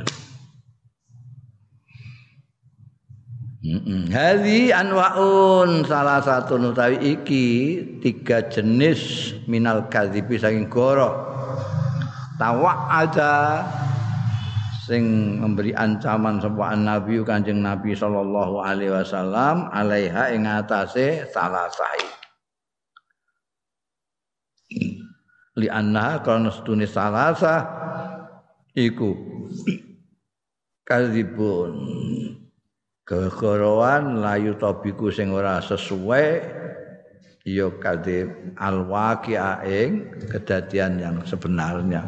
[4.14, 7.46] Hadi anwaun salah satu nutawi iki
[7.98, 11.34] tiga jenis minal kadzibi saking goro.
[12.38, 13.66] Tawa ada
[14.86, 15.02] sing
[15.42, 22.06] memberi ancaman sapa nabi Kanjeng Nabi sallallahu alaihi wasallam alaiha ing atase salah sahi.
[25.56, 27.64] Li anna kana setune salasa
[28.76, 29.16] iku
[30.84, 31.72] kadzibun
[33.08, 36.28] kegorowan layu tobiku sing ora sesuai
[37.46, 42.02] ya kadhib alwaqi'a ing kedadian yang sebenarnya.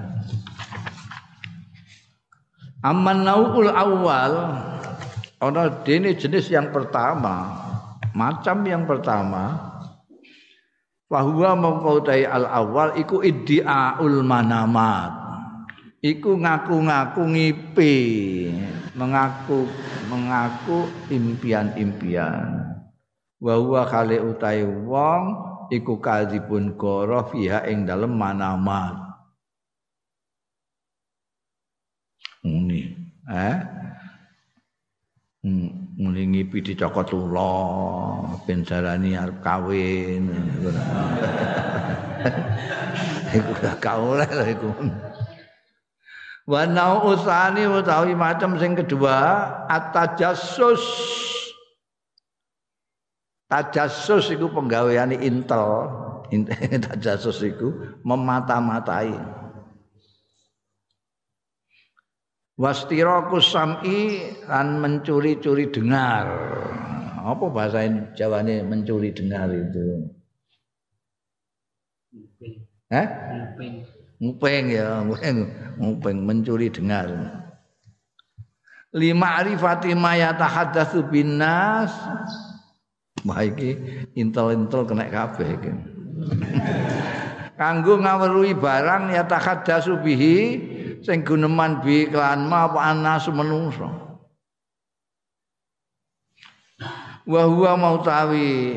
[2.81, 4.33] Aman naul awal
[5.37, 7.53] ana dene jenis yang pertama
[8.17, 9.66] macam yang pertama
[11.07, 15.27] bahwa mengkautai al awal iku iddiaul manamat.
[16.03, 17.97] Iku ngaku-ngaku ngipi
[18.93, 19.65] mengaku
[20.11, 22.77] mengaku impian-impian.
[23.41, 25.23] Wa huwa kale utai wong
[25.73, 29.09] iku kadzibun goro fiha ing dalem manamat.
[32.45, 32.81] Ini
[33.27, 33.57] eh
[35.97, 37.57] muni ngipi dicokot ula
[38.45, 40.29] ben jarani arep kawin
[43.37, 44.69] iku gak oleh lho iku
[46.47, 46.63] Wa
[47.03, 49.19] usani utawi macam sing kedua
[49.67, 50.79] atajassus.
[53.51, 55.91] Tajassus iku penggaweane intel.
[56.87, 59.11] Tajassus iku memata-matai.
[62.57, 66.25] Wastiraku sam'i lan mencuri-curi dengar.
[67.21, 67.85] Apa bahasa
[68.17, 70.09] Jawane mencuri dengar itu?
[74.17, 75.37] Ngupeng ya ngupeng
[75.77, 77.05] ngupeng mencuri dengar.
[78.97, 81.93] Lima arifati ma yatahaddatsu binnas.
[83.21, 83.77] Wah iki
[84.17, 85.71] intel-intel kena kabeh iki.
[87.53, 90.37] Kanggo ngawruhi barang yatahaddatsu bihi
[91.07, 93.87] sing guneman bi kelan ma apa anas menungso.
[97.23, 98.75] Wa huwa mautawi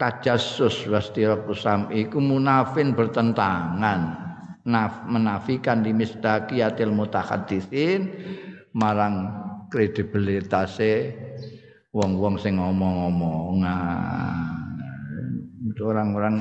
[0.00, 4.16] tajassus wastiraku sam'i iku munafin bertentangan
[4.64, 8.08] naf, menafikan di misdaqiyatil mutahadditsin
[8.72, 9.28] marang
[9.68, 11.12] kredibilitase
[11.92, 13.64] wong-wong sing ngomong-ngomong
[15.72, 16.40] itu orang-orang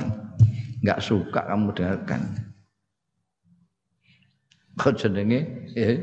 [0.79, 2.48] nggak suka kamu dengarkan
[4.79, 5.99] kau jenenge eh,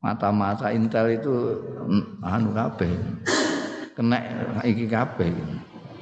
[0.00, 1.34] mata-mata intel itu
[1.84, 2.92] mm, anu kabeh
[3.92, 4.16] kena
[4.64, 5.28] iki kabeh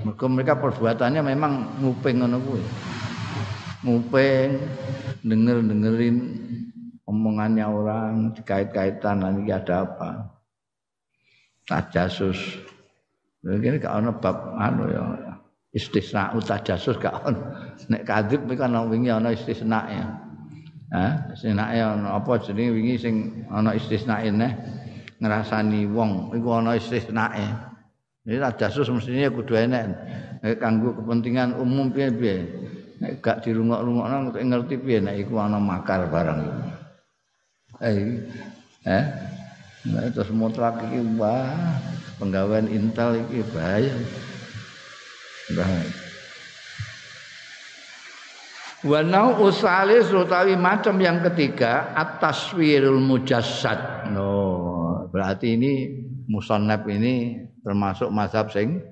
[0.04, 2.64] mereka, mereka perbuatannya memang nguping ngono kuwi.
[3.88, 4.48] Nguping,
[5.24, 6.16] denger-dengerin
[7.08, 10.10] omongannya orang, dikait-kaitan nanti ada apa.
[11.64, 12.36] Tajasus.
[13.44, 15.04] Ini gak ana bab anu ya.
[15.72, 17.40] Istisna utajasus gak ono.
[17.88, 20.04] Nek kadhib kan wingi ana istisna ya.
[20.92, 21.32] Hah?
[21.32, 23.14] Istisna ana apa jenenge wingi sing
[23.48, 24.52] ana istisna neh
[25.22, 27.48] ngrasani wong iku ana istisna -e.
[28.24, 29.84] Ini jasus mestinya kudu enek.
[30.40, 32.36] Nek kanggo kepentingan umum piye-piye.
[33.04, 36.62] Nek gak dirungok-rungokno ngerti piye nek iku ana makar barang iku.
[37.84, 37.96] Eh,
[38.88, 39.04] eh.
[39.84, 41.76] Nah, terus mutlak iki wah,
[42.16, 43.92] penggawean Intel iki bahaya.
[45.52, 46.03] Bahaya.
[48.84, 54.12] Wa nau usalis utawi macam yang ketiga at-taswirul mujassad.
[54.12, 55.72] No, berarti ini
[56.28, 58.84] musannaf ini termasuk mazhab sing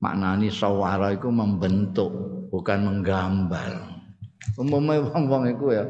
[0.00, 2.08] maknani sawara itu membentuk
[2.48, 4.00] bukan menggambar.
[4.56, 5.84] Umumnya wong-wong itu ya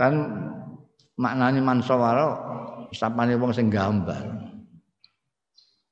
[0.00, 0.16] kan
[1.20, 2.40] maknani man sawara
[2.96, 4.48] sapane wong sing gambar.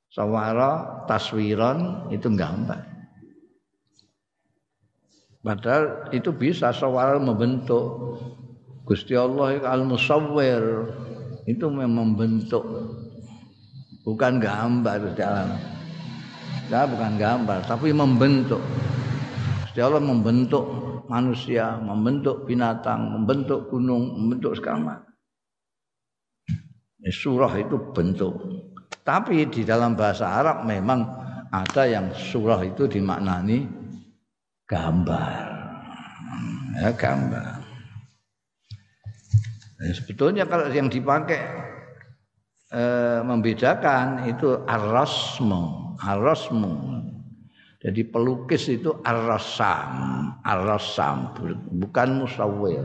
[0.09, 2.88] Sawara taswiron itu gambar
[5.41, 8.17] padahal itu bisa sawara membentuk
[8.89, 10.89] Gusti Allah al-musawwir.
[11.45, 12.65] Itu memang membentuk.
[14.01, 15.53] Bukan gambar dalam
[16.73, 18.57] ya bukan gambar tapi membentuk.
[19.61, 20.65] Gusti Allah membentuk
[21.05, 25.05] manusia membentuk binatang membentuk gunung membentuk segala
[27.05, 28.33] surah itu bentuk.
[29.05, 31.05] Tapi di dalam bahasa Arab memang
[31.53, 33.78] ada yang surah itu dimaknani
[34.69, 35.43] gambar
[36.77, 37.57] ya gambar
[39.81, 41.41] ya, sebetulnya kalau yang dipakai
[42.73, 42.83] e,
[43.25, 46.73] membedakan itu arrasmu, arrasmu.
[47.79, 51.31] Jadi pelukis itu arrasam, arrasam
[51.79, 52.83] bukan musawir.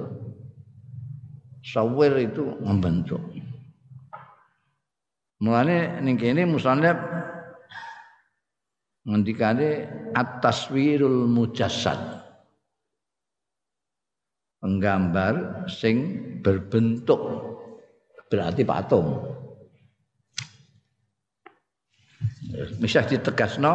[1.59, 3.19] Musawir itu membentuk.
[5.43, 6.95] Mulane ning kene musannaf
[9.05, 12.25] ngendikane at-taswirul mujassad.
[14.65, 15.97] Penggambar sing
[16.41, 17.21] berbentuk
[18.33, 19.21] berarti patung.
[22.81, 23.75] Misah ditegasno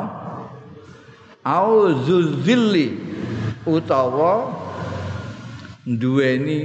[1.45, 2.97] au zuzilli
[3.69, 4.49] utawa
[5.85, 6.57] duweni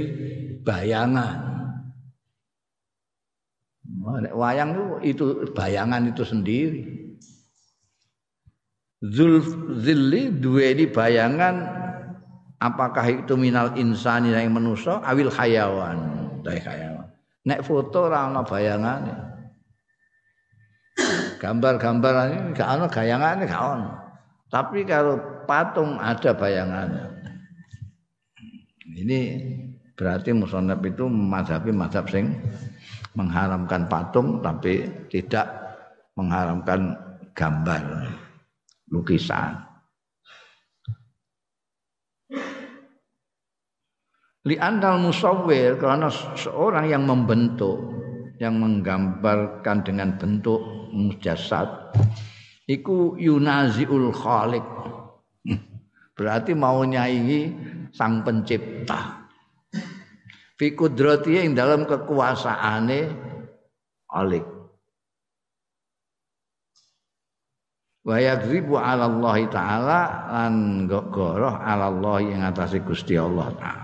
[0.65, 1.53] bayangan.
[4.33, 6.81] Wayang itu bayangan itu sendiri.
[9.11, 11.55] Zulzilli duweni bayangan
[12.57, 15.99] apakah itu minal insani yang manusia awil hayawan
[16.41, 17.05] dari hayawan.
[17.45, 19.13] Nek foto ora ana bayangane.
[21.37, 23.85] Gambar-gambar ini gak ana gayangane gak.
[24.49, 27.05] Tapi kalau patung ada bayangannya.
[28.95, 29.19] Ini
[29.93, 32.39] berarti musonab itu mazhabi mazhab sing
[33.13, 35.45] mengharamkan patung tapi tidak
[36.15, 36.95] mengharamkan
[37.35, 38.07] gambar
[38.91, 39.61] lukisan.
[44.45, 47.81] Li andal musawwir karena seorang yang membentuk
[48.37, 50.61] yang menggambarkan dengan bentuk
[50.93, 51.65] mujasad
[52.69, 54.65] iku yunaziul khaliq.
[56.15, 57.41] Berarti mau nyaingi
[57.91, 59.25] sang pencipta
[60.55, 62.99] fi kudrati ing dalam kekuasaane
[64.15, 64.54] alik
[68.05, 69.99] wa yagribu ala Allah taala
[70.29, 73.83] lan goroh ala Allah ing atase Gusti Allah taala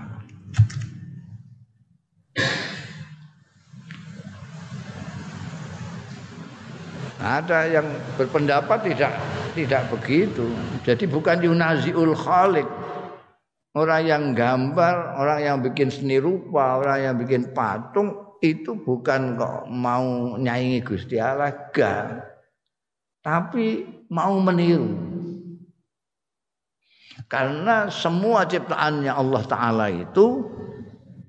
[7.22, 7.86] Ada yang
[8.18, 9.14] berpendapat tidak
[9.54, 10.42] tidak begitu.
[10.82, 12.66] Jadi bukan yunaziul khaliq,
[13.72, 19.64] Orang yang gambar, orang yang bikin seni rupa, orang yang bikin patung itu bukan kok
[19.72, 22.20] mau nyaingi Gusti Allah gak.
[23.24, 24.92] Tapi mau meniru.
[27.32, 30.44] Karena semua ciptaannya Allah Ta'ala itu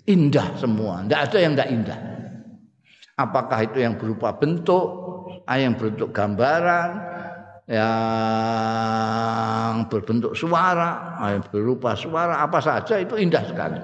[0.04, 1.00] indah semua.
[1.08, 2.00] Tidak ada yang tidak indah.
[3.16, 4.84] Apakah itu yang berupa bentuk,
[5.48, 6.90] yang berbentuk gambaran,
[7.72, 7.88] yang
[9.88, 11.16] berbentuk suara,
[11.48, 13.80] berupa suara apa saja itu indah sekali.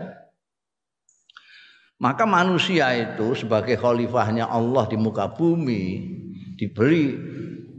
[2.00, 5.84] Maka manusia itu sebagai khalifahnya Allah di muka bumi
[6.56, 7.16] diberi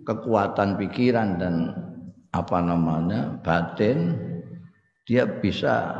[0.04, 1.54] kekuatan pikiran dan
[2.30, 4.14] apa namanya batin
[5.04, 5.90] dia bisa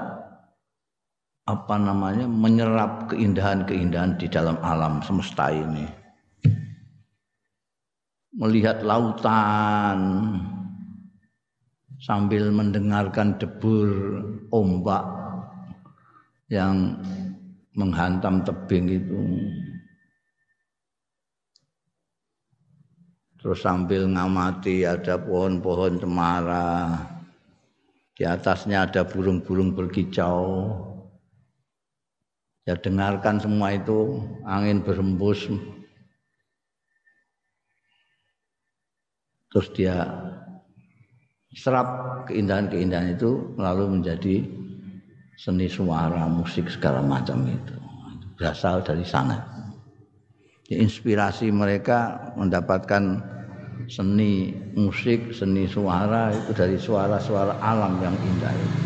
[1.51, 5.83] apa namanya menyerap keindahan-keindahan di dalam alam semesta ini.
[8.39, 9.99] Melihat lautan
[11.99, 13.91] sambil mendengarkan debur
[14.55, 15.03] ombak
[16.47, 17.03] yang
[17.75, 19.21] menghantam tebing itu
[23.41, 26.93] terus sambil ngamati ada pohon-pohon cemara.
[28.13, 30.69] Di atasnya ada burung-burung berkicau.
[32.69, 34.21] Ya dengarkan semua itu.
[34.45, 35.49] Angin berembus
[39.51, 40.07] terus dia
[41.51, 41.89] serap
[42.31, 44.47] keindahan-keindahan itu lalu menjadi
[45.35, 47.75] seni suara, musik segala macam itu.
[48.39, 49.60] Berasal dari sana.
[50.71, 53.19] Inspirasi mereka mendapatkan
[53.91, 58.79] seni musik, seni suara itu dari suara-suara alam yang indah itu.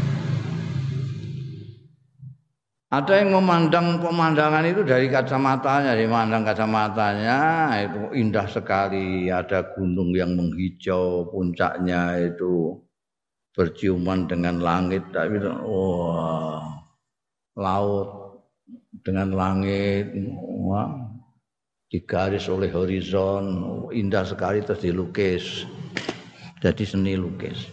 [2.95, 7.39] Ada yang memandang pemandangan itu dari kacamatanya, memandang kacamatanya
[7.85, 9.28] itu indah sekali.
[9.28, 12.80] Ada gunung yang menghijau, puncaknya itu
[13.53, 15.05] berciuman dengan langit.
[15.11, 16.64] Tapi wah,
[17.59, 18.09] laut
[19.03, 20.14] dengan langit,
[20.62, 21.03] wah,
[21.95, 23.62] digaris oleh horizon,
[23.95, 25.62] indah sekali terus dilukis.
[26.59, 27.70] Jadi seni lukis.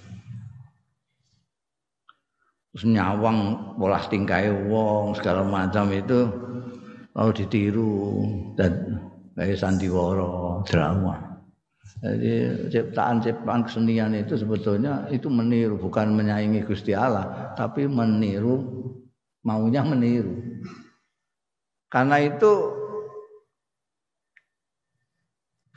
[2.69, 6.29] Terus nyawang pola tingkai wong segala macam itu
[7.17, 7.97] lalu ditiru.
[8.53, 9.01] Dan
[9.33, 11.41] kayak sandiwara drama.
[12.05, 18.61] Jadi ciptaan-ciptaan kesenian itu sebetulnya itu meniru bukan menyaingi Gusti Allah tapi meniru
[19.41, 20.37] maunya meniru.
[21.91, 22.80] Karena itu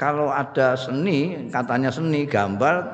[0.05, 2.85] kalau ada seni katanya seni gambar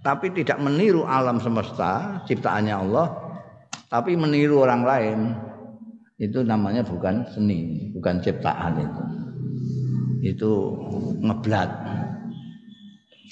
[0.00, 3.12] tapi tidak meniru alam semesta ciptaannya Allah
[3.92, 5.18] tapi meniru orang lain
[6.16, 9.02] itu namanya bukan seni bukan ciptaan itu.
[10.22, 10.50] Itu
[11.20, 11.70] ngeblat.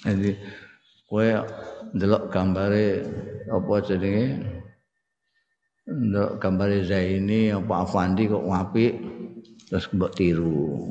[0.05, 0.37] Jadi
[1.09, 1.27] kowe
[1.97, 3.07] ndelok gambare
[3.49, 4.43] apa jenenge?
[5.87, 8.95] Ndelok gambare Zaini apa Afandi kok apik
[9.71, 10.91] terus mbok tiru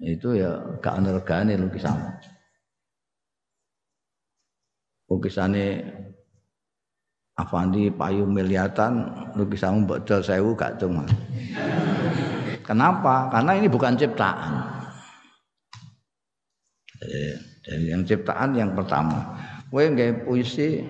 [0.00, 1.16] itu ya gak ana
[1.56, 1.96] lukisan.
[5.06, 5.86] Lukisane
[7.36, 11.04] Afandi payu miliatan lukisanmu mbok sewu gak cuma.
[12.64, 13.28] Kenapa?
[13.28, 14.72] Karena ini bukan ciptaan.
[17.60, 19.36] Dari yang ciptaan yang pertama.
[19.68, 20.80] Kowe nggawe puisi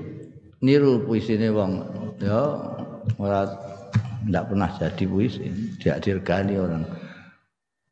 [0.62, 1.82] niru puisine wong
[2.22, 2.38] ya
[3.18, 3.42] ora
[4.30, 5.50] ndak pernah jadi puisi,
[5.82, 6.86] tidak dirgani orang.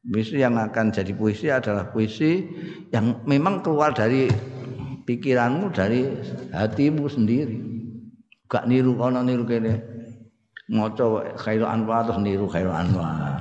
[0.05, 2.45] Puisi yang akan jadi puisi adalah puisi
[2.93, 4.29] yang memang keluar dari
[5.09, 6.05] pikiranmu, dari
[6.53, 7.57] hatimu sendiri.
[8.45, 9.81] Gak niru kono niru kene.
[10.69, 13.41] Maca Khairul Anwar terus niru Khairul Anwar.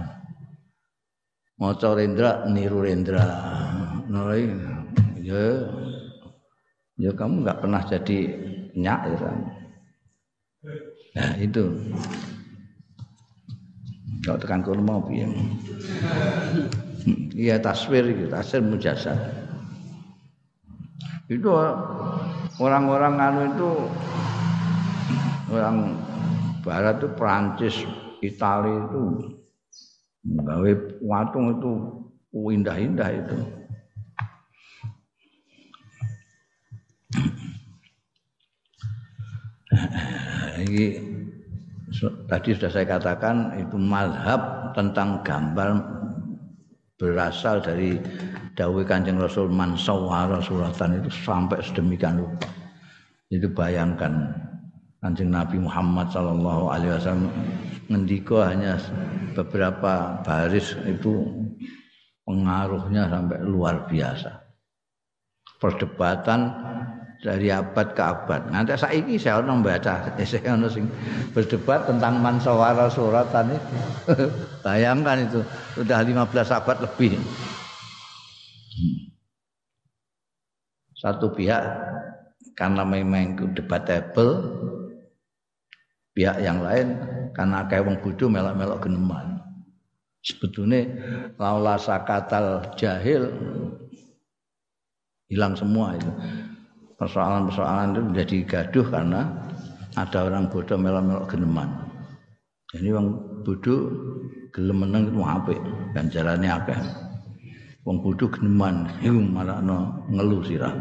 [1.59, 3.27] Maca Rendra niru Rendra.
[4.07, 4.35] Nah,
[5.19, 5.67] ya
[6.99, 8.19] ya kamu nggak pernah jadi
[8.75, 9.31] nyak ya.
[11.13, 11.63] Nah, itu.
[14.23, 15.27] Kalau tekan mau piye?
[17.35, 19.19] Iya taswir itu, taswir mujasad.
[21.27, 21.51] Itu
[22.59, 23.69] orang-orang anu itu
[25.51, 25.99] orang
[26.63, 27.75] barat itu Perancis,
[28.23, 29.03] Italia itu
[30.23, 30.71] gawe
[31.03, 31.71] watung itu
[32.31, 33.37] indah-indah itu.
[40.63, 41.12] Ini
[42.27, 45.79] tadi sudah saya katakan itu malhab tentang gambar
[46.97, 47.99] berasal dari
[48.55, 52.47] dawai kanjeng Rasul mansawara suratan itu sampai sedemikian rupa.
[53.33, 54.31] Itu bayangkan
[55.03, 57.27] kanjeng Nabi Muhammad Sallallahu Alaihi Wasallam
[57.91, 58.79] hanya
[59.35, 61.27] beberapa baris itu
[62.23, 64.31] pengaruhnya sampai luar biasa.
[65.59, 66.39] Perdebatan
[67.23, 68.51] dari abad ke abad.
[68.51, 70.91] Nanti saiki saya ono baca, saya ono sing
[71.31, 73.75] berdebat tentang mansawara suratan itu.
[74.67, 75.39] Bayangkan itu
[75.79, 76.19] sudah 15
[76.51, 77.15] abad lebih.
[80.99, 81.63] Satu pihak
[82.59, 84.31] karena memang itu debatable,
[86.11, 86.99] pihak yang lain
[87.31, 89.39] karena kayak wong bodoh melok-melok geneman.
[90.23, 90.87] Sebetulnya
[91.35, 93.27] laula sakatal jahil
[95.27, 96.11] hilang semua itu
[97.03, 99.21] persoalan-persoalan itu menjadi gaduh karena
[99.99, 101.69] ada orang bodoh melok-melok geneman.
[102.71, 103.07] Jadi orang
[103.43, 103.79] bodoh
[104.55, 105.59] gelem meneng itu apik,
[105.91, 106.79] ganjarane akeh.
[107.83, 110.71] Wong bodoh geneman iku marakno ngeluh sirah.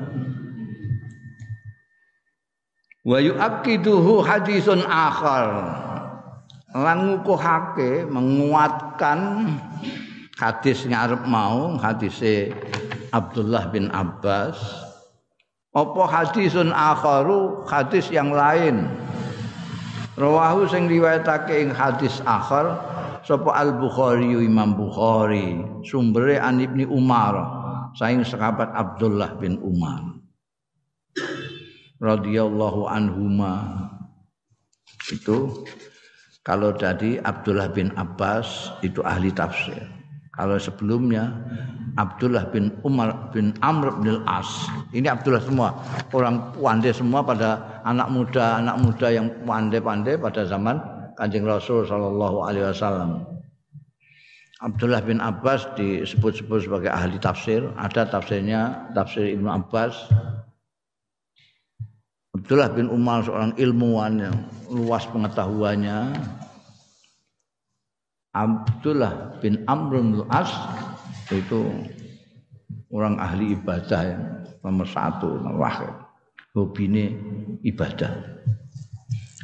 [3.03, 5.47] Wa yu'akkiduhu hadisun akhar.
[6.73, 9.45] Lan ngukuhake menguatkan
[10.41, 12.55] hadis ngarep mau hadise
[13.13, 14.57] Abdullah bin Abbas
[15.73, 17.65] apa hadisun akharu?
[17.65, 18.85] Hadis yang lain.
[20.13, 22.77] Rawahu sing riwayatake ing hadis akhar
[23.25, 25.65] sapa al bukhari imam bukhari.
[25.89, 27.41] Sumbere an ibni umar
[27.97, 30.21] saing sahabat abdullah bin umar.
[31.97, 33.89] Radhiyallahu anhuma.
[35.09, 35.65] Itu
[36.43, 40.02] kalau dari Abdullah bin Abbas itu ahli tafsir
[40.33, 41.29] kalau sebelumnya
[42.01, 44.49] Abdullah bin Umar bin Amr bin As.
[44.97, 45.77] Ini Abdullah semua
[46.17, 50.81] orang pandai semua pada anak muda anak muda yang pandai-pandai pada zaman
[51.21, 53.29] Kanjeng Rasul Shallallahu Alaihi Wasallam.
[54.63, 57.67] Abdullah bin Abbas disebut-sebut sebagai ahli tafsir.
[57.75, 60.07] Ada tafsirnya tafsir Ibnu Abbas.
[62.33, 64.37] Abdullah bin Umar seorang ilmuwan yang
[64.71, 66.15] luas pengetahuannya.
[68.33, 70.49] Abdullah bin Amr bin As
[71.29, 71.69] itu
[72.89, 74.25] orang ahli ibadah yang
[74.65, 76.09] nomor satu wah.
[76.53, 77.05] Hobi ini
[77.65, 78.13] ibadah.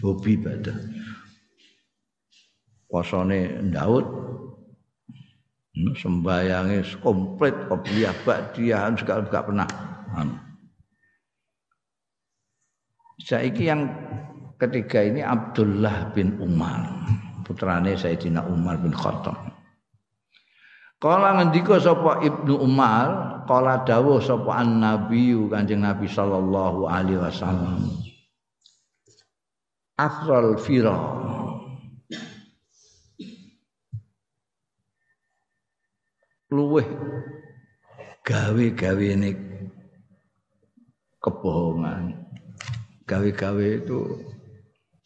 [0.05, 0.77] Hobi ibadah.
[2.89, 4.05] Posone Daud
[5.97, 9.69] sembayangnya komplit kopiah badiah segala gak pernah.
[13.25, 13.89] Saiki yang
[14.57, 16.93] ketiga ini Abdullah bin Umar
[17.49, 19.59] putrane Sayyidina Umar bin Khattab
[20.99, 27.87] Kala ngendika sapa Ibnu Umar, kala dawuh sapa an-nabi Kanjeng Nabi sallallahu alaihi wasallam.
[29.95, 30.99] Afral fira.
[36.51, 36.87] Luweh
[38.27, 39.31] gawe-gawe ini
[41.23, 42.27] kebohongan.
[43.07, 43.99] Gawe-gawe itu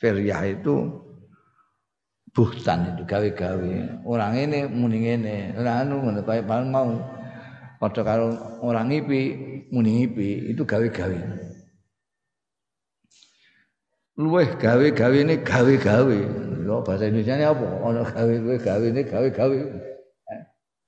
[0.01, 0.75] Firyah itu
[2.33, 3.73] buhtan itu gawe-gawe.
[4.09, 6.97] Orang ini muni ngene, ora anu ngono kaya paling mau
[7.77, 8.33] padha karo
[8.65, 9.21] orang ngipi
[9.69, 11.19] muni ngipi itu gawe-gawe.
[14.17, 16.19] Luweh gawe-gawe ini gawe-gawe.
[16.63, 17.67] Lho bahasa Indonesia ini apa?
[17.85, 19.59] Ono gawe gawe gawe ini gawe-gawe.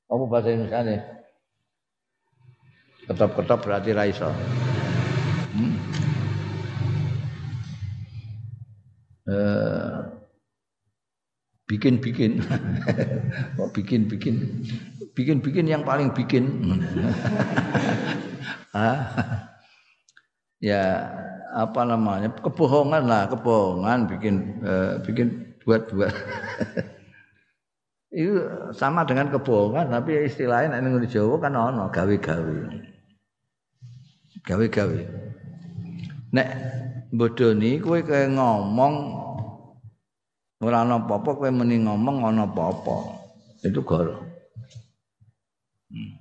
[0.09, 0.97] Apa bahasa Indonesia ini?
[3.05, 4.33] Ketop-ketop berarti ra iso.
[5.53, 5.77] Hmm.
[9.25, 10.14] Eh,
[11.69, 12.45] bikin-bikin.
[13.57, 14.65] Kok bikin-bikin?
[15.15, 16.45] Bikin-bikin yang paling bikin.
[18.77, 19.01] ah.
[20.61, 20.83] ya
[21.55, 22.35] apa namanya?
[22.41, 24.35] Kebohongan lah, kebohongan bikin
[24.65, 26.13] eh, bikin buat-buat.
[28.15, 32.59] itu sama dengan kebohongan tapi istilahnya nek di Jawa kan ono gawe-gawe.
[34.45, 35.01] Gawe-gawe.
[36.31, 36.49] Nek
[37.11, 39.24] bodoni kowe kaya ngomong
[40.65, 42.97] ora ana apa-apa kowe meni ngomong ana apa-apa.
[43.61, 44.17] Itu goro.
[45.93, 46.13] Hmm.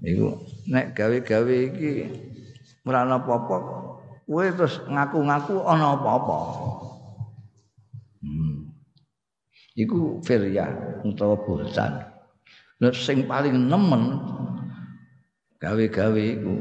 [0.00, 0.40] Iku
[0.72, 1.90] nek gawe-gawe iki
[2.88, 3.56] ora ana apa-apa
[4.24, 6.38] kowe terus ngaku-ngaku ana apa-apa.
[8.24, 8.72] Hmm.
[9.76, 10.70] iku firya
[11.04, 11.92] utawa bosan.
[12.80, 14.16] Nek sing paling nemen
[15.60, 16.56] gawe-gawe iku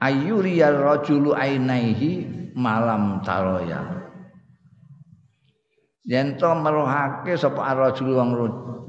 [0.00, 2.24] ayyuriya rajulu ainaihi
[2.54, 4.03] malam taroya.
[6.04, 8.36] Yen to meruhake sapa rajul wong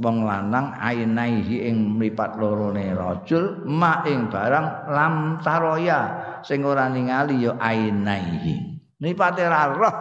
[0.03, 5.99] wong lanang ainaihi ing mripat lorone rajul ma ing barang lam taroya
[6.43, 8.75] sing ora ningali ya ainaihi.
[8.99, 9.95] Mripate ra roh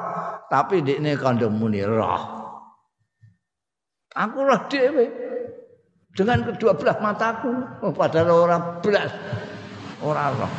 [0.50, 2.22] tapi ndekne kandha muni roh.
[4.14, 5.06] Aku roh dhewe
[6.18, 7.50] dengan kedua belah mataku
[7.82, 9.10] oh, padahal orang belas
[10.02, 10.52] orang roh.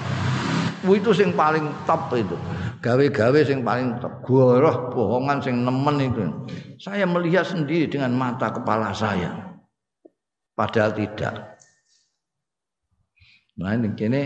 [0.85, 2.37] Itu sing paling top itu.
[2.85, 4.21] Gawe-gawe sing paling top.
[4.21, 6.21] Goroh bohongan sing nemen itu.
[6.77, 9.57] Saya melihat sendiri dengan mata kepala saya.
[10.53, 11.57] Padahal tidak.
[13.55, 14.21] Nah ini kini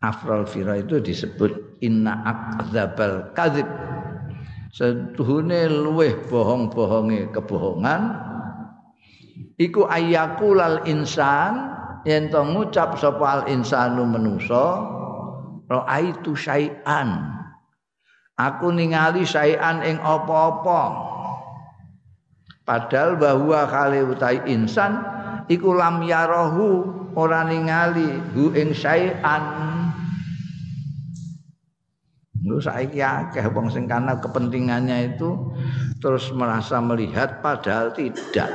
[0.00, 3.66] Afral Fira itu disebut inna akzabal kadhib
[4.72, 8.14] setuhune luweh bohong-bohonge kebohongan
[9.58, 9.88] iku
[10.54, 11.74] lal insan
[12.06, 14.86] yen to ngucap sapa insanu manusa
[15.68, 17.38] raaitu syai'an
[18.34, 20.82] aku ningali syai'an ing apa-apa
[22.64, 25.00] padahal bahwa kali utai insan
[25.46, 29.68] iku lam yarahu ora ningali hu ing syai'an
[32.48, 35.52] Lu saiki akeh wong sing karena kepentingannya itu
[35.98, 38.48] terus merasa melihat padahal tidak.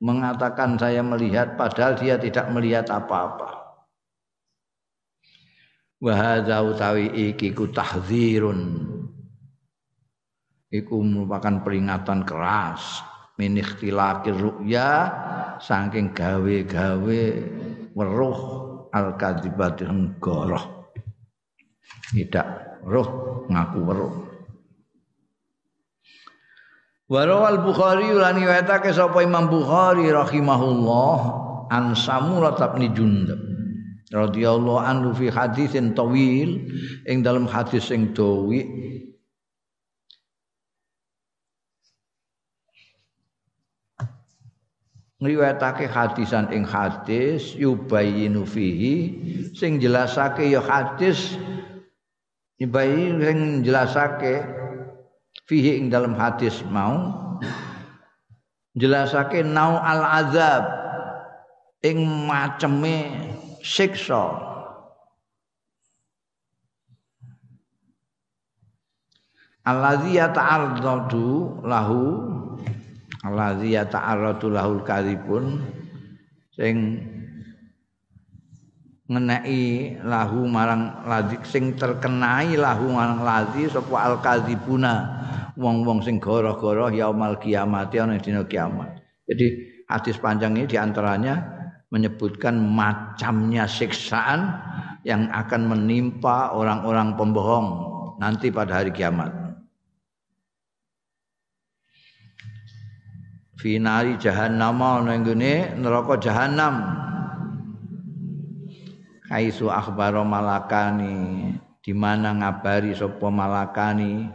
[0.00, 3.59] Mengatakan saya melihat padahal dia tidak melihat apa-apa.
[6.00, 8.60] Wa hadza utawi iki ku tahdzirun.
[10.70, 13.04] Iku merupakan peringatan keras
[13.36, 14.90] min ikhtilaqir ru'ya
[15.60, 17.22] saking gawe-gawe
[17.92, 18.40] weruh
[18.94, 20.88] al-kadzibatin goroh.
[22.10, 22.48] Tidak
[22.86, 23.08] roh
[23.46, 24.14] ngaku weruh
[27.10, 31.18] Warawal Bukhari lan riwayatake sapa Imam Bukhari rahimahullah
[31.66, 33.49] an Samurah bin Jundab
[34.10, 36.66] radhiyallahu anhu fi hadisin tawil
[37.06, 38.66] ing dalam hadis sing dawi.
[45.20, 48.96] Ngriwayatake hadisan ing hadis yubayinu fihi
[49.52, 51.36] sing jelasake ya hadis
[52.60, 54.44] Ibai sing jelasake
[55.48, 57.08] fihi ing dalam hadis mau
[58.76, 60.68] jelasake nau al azab
[61.80, 64.50] ing maceme siksa
[69.64, 72.02] allazi yata'arradu lahu
[73.22, 75.60] allazi yata'arradu lahul kadhibun
[76.56, 77.04] sing
[79.10, 85.18] ngeneki lahu marang ladzi sing terkenai lahu marang ladzi sapa al kadzibuna
[85.58, 89.02] wong-wong sing goroh-goroh yaumul kiamat ana dina kiamat.
[89.26, 89.46] Jadi
[89.90, 91.59] hadis panjang ini di antaranya
[91.90, 94.54] menyebutkan macamnya siksaan
[95.02, 97.68] yang akan menimpa orang-orang pembohong
[98.22, 99.30] nanti pada hari kiamat.
[103.60, 106.96] Finali jahannam ana neraka jahannam.
[109.28, 114.32] Kaisu akhbaro malakani di mana ngabari sapa malakani?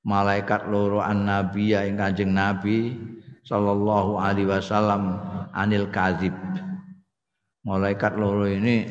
[0.00, 2.96] Malaikat loro an nabiya ing kanjeng nabi
[3.44, 5.20] sallallahu alaihi wasallam
[5.54, 6.32] anil kadzib
[7.64, 8.88] malaikat loro ini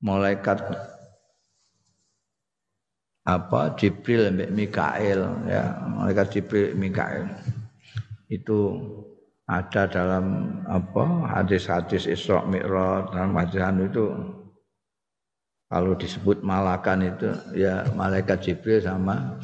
[0.00, 0.62] malaikat
[3.26, 3.74] apa?
[3.74, 7.26] Jibril mbek Mikael ya malaikat Jibril Mikael.
[8.30, 8.78] Itu
[9.46, 11.30] ada dalam apa?
[11.38, 14.06] Hadis-hadis Isra Mi'raj dalam hadis itu
[15.66, 19.38] kalau disebut malakan itu ya malaikat Jibril sama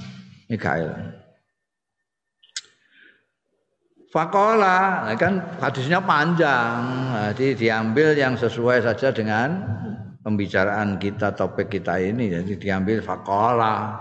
[0.46, 1.21] Mikael.
[4.12, 6.84] Fakola, nah kan hadisnya panjang,
[7.32, 9.56] jadi diambil yang sesuai saja dengan
[10.20, 12.28] pembicaraan kita, topik kita ini.
[12.28, 13.96] Jadi diambil fakola,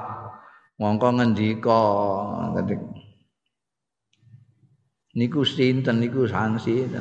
[0.76, 1.84] mongko ngendiko,
[5.16, 6.92] niku sinten niku sanksi.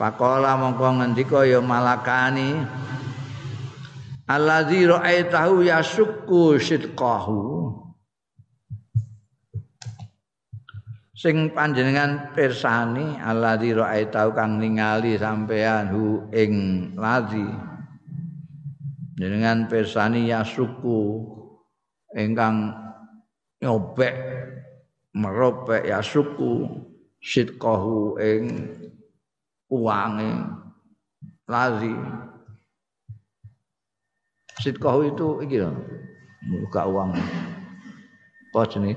[0.00, 2.56] Fakola mongko ngendiko ya malakani,
[4.24, 7.59] alladzi ra'aitahu yasukku sidqahu
[11.20, 16.52] sing panjenengan pirsani alladzi ra'aitau kang ningali sampean hu ing
[16.96, 17.44] ladzi.
[19.20, 21.20] Jenengan pirsani ya suku
[22.16, 22.72] ingkang
[23.60, 24.16] nyobek
[25.12, 26.64] meropek ya suku
[27.20, 28.48] sitqahu ing
[29.68, 30.32] uange
[31.44, 31.92] lazi
[34.56, 35.68] sitqahu itu iki lho
[36.48, 38.96] buka uang apa jenis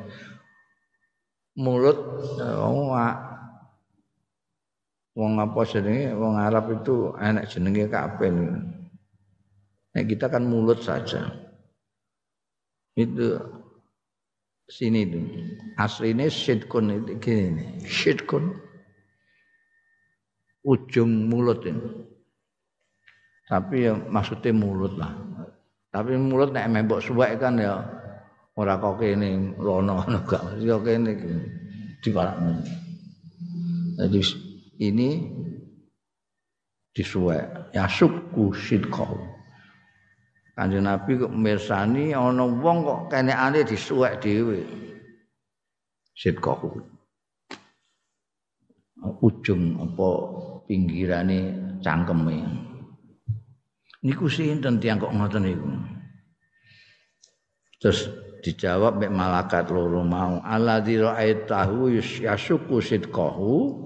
[1.54, 1.98] mulut
[2.38, 2.90] wong
[5.14, 6.14] wong apa jenenge?
[6.18, 8.30] Wong Arab itu enak jenenge kabeh
[9.94, 11.30] nah, kita kan mulut saja.
[12.98, 13.38] Itu
[14.70, 15.20] sini itu.
[15.78, 17.82] Aslinya syidkun itu gini.
[17.86, 18.58] Syidkun
[20.66, 22.10] ujung mulut ini.
[23.46, 25.14] Tapi ya maksudnya mulut lah.
[25.94, 27.86] Tapi mulut nek membok suwek kan ya
[28.54, 31.12] ora kok kene rono ngono gak yo kene
[32.02, 32.62] diparakno
[33.98, 34.20] jadi
[34.82, 35.10] ini
[36.94, 37.74] disuwek.
[37.74, 39.18] Ya syukku sidqau
[40.54, 44.62] kanjeng nabi kok mirsani ana wong kok kenekane disuwek dhewe.
[46.14, 46.78] Sidqau
[49.22, 50.10] ujung apa
[50.70, 51.40] pinggirane
[51.82, 52.38] cangkeme.
[54.04, 55.70] Niku sinten tiyang kok ngoten niku?
[57.82, 58.08] Terus
[58.44, 60.44] dijawab mek malakat loro mau.
[60.44, 61.96] Alladzi ra'aitahu
[62.28, 63.80] yasuku sidqahu.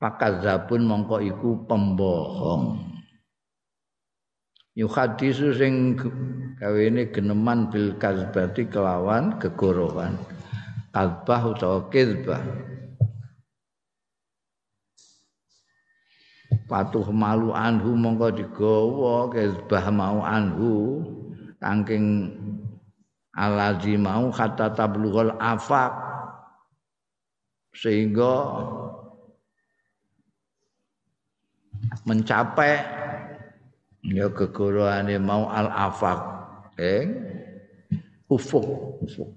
[0.00, 2.90] Fakadzabun mongko iku pembohong.
[4.72, 6.00] Yuhadisu sing
[6.56, 10.16] gawene geneman bil kazbati kelawan kegorohan
[10.96, 12.40] kalbah utawa kizbah
[16.72, 21.04] patuh malu anhu mongko digawa kizbah mau anhu.
[21.62, 22.34] Tangking
[23.32, 25.92] alazi mau kata tablughul afak
[27.72, 28.34] sehingga
[32.04, 32.76] mencapai
[34.04, 36.20] ya kegoroane mau al afak
[36.76, 37.08] eh
[38.28, 39.30] ufuk ufuk.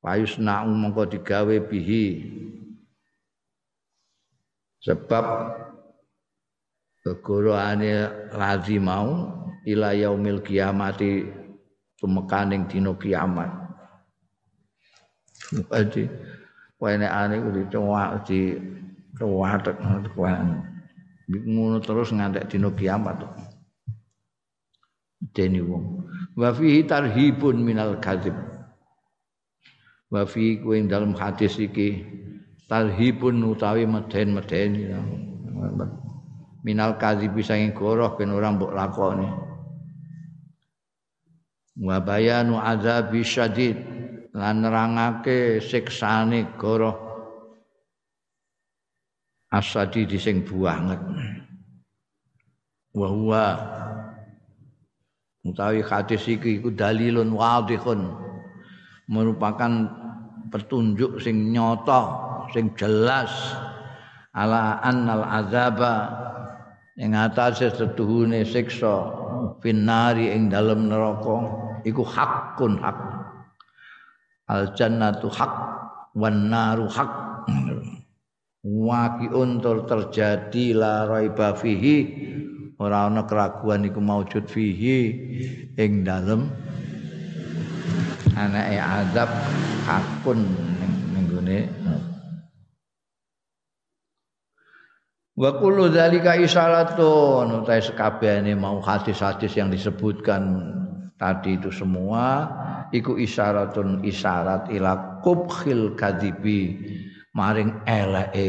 [0.00, 2.24] Payusna mongko digawe bihi.
[4.80, 5.24] Sebab
[7.04, 9.28] kegoroane lazi mau
[9.68, 11.39] ila yaumil kiamati
[12.00, 13.50] tumekaning dina kiamat.
[15.52, 16.08] Jadi
[16.80, 18.56] wene ane ku dicowak di
[19.20, 19.76] ruwatek
[21.30, 23.20] ngono terus ngantek dina kiamat.
[25.36, 25.84] Dene wong.
[26.40, 28.34] Wa fihi tarhibun minal kadzib.
[30.08, 32.02] Wa fi kuwi dalam hadis iki
[32.66, 34.90] tarhibun utawi meden-medeni
[36.64, 39.49] minal kadzib saking goroh ben ora mbok lakoni
[41.80, 43.80] wa bayanu azabi syadid.
[44.30, 47.08] Lan nerangake siksane goroh.
[49.50, 51.02] Asadi di sing banget
[52.94, 53.46] wa huwa.
[55.42, 58.14] Utawi hadis iki iku dalilun wadihun.
[59.10, 59.90] Merupakan
[60.54, 62.02] petunjuk sing nyata
[62.54, 63.34] sing jelas.
[64.30, 65.94] Ala annal azaba.
[66.94, 69.10] Ing atase setuhune siksa.
[69.58, 72.98] Finari ing dalem neraka iku hakun hak
[74.50, 75.52] al jannatu hak
[76.14, 77.10] wan naru hak
[78.64, 82.28] waqiun tur terjadi la raiba fihi.
[82.80, 84.98] Ora ana keraguan iku maujud fihi
[85.76, 86.48] ing dalem.
[88.32, 89.28] Anake azab
[89.84, 90.48] hakun
[91.12, 91.68] ning gone.
[95.36, 97.52] Wa kullu dzalika isyaratun.
[97.60, 100.72] Utai sekabehane mau hadis-hadis yang disebutkan
[101.20, 102.48] tadi itu semua
[102.88, 106.80] iku isyaratun isyarat ila kubkhil kadibi.
[107.30, 108.48] Maring eleke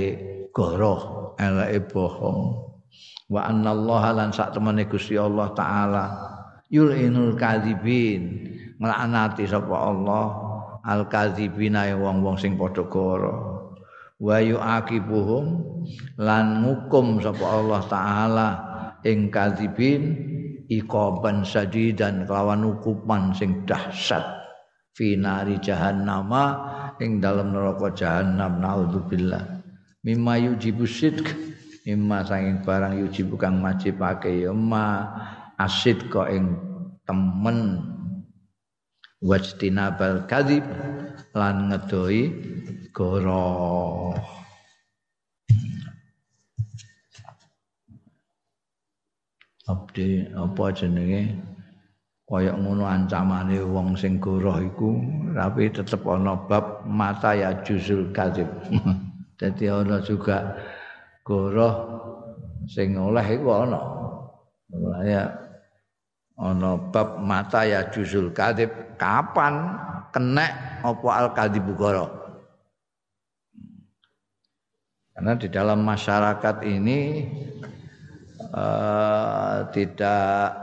[0.50, 2.72] goroh eleke bohong.
[3.30, 6.06] Wa annallaha lan sak temene Gusti Allah taala
[6.72, 8.48] yulinul kadibin
[8.80, 10.28] nglaknati sapa Allah
[10.88, 13.36] al kadibina wong-wong sing padha goro
[14.18, 15.46] wa yuaqibuhum
[16.18, 18.50] lan ngukum sapa Allah taala
[19.04, 20.31] ing kadibin
[20.72, 24.24] iqaban sadidan kelawan hukuman sing dahsyat.
[24.96, 26.44] Finari jahannama
[27.04, 29.64] ing dalam neraka jahanam naudzubillah.
[30.04, 31.28] Mimma yujibu sidq
[31.84, 35.12] mimma sanging barang yujibu kang majibake ya ma
[35.60, 36.56] asid kok ing
[37.04, 37.88] temen.
[39.22, 40.66] Wajtinabal kadhib
[41.38, 42.22] lan ngedoi
[42.90, 44.41] goroh
[49.70, 51.38] abdi apa jenenge?
[52.32, 54.96] Kaya ngono ancamane wong sing goroh iku
[55.36, 58.48] tapi tetep ana bab mata ya juzul kadzib.
[59.40, 60.56] Dadi ana juga
[61.28, 61.76] goroh
[62.72, 63.82] sing oleh iku ana.
[65.04, 65.28] Ya
[66.40, 68.72] ana bab mata ya juzul kadzib.
[68.96, 69.76] Kapan
[70.16, 70.48] kena
[70.88, 72.22] apa al kadzib goroh?
[75.12, 77.28] Karena di dalam masyarakat ini
[78.52, 80.56] uh, tidak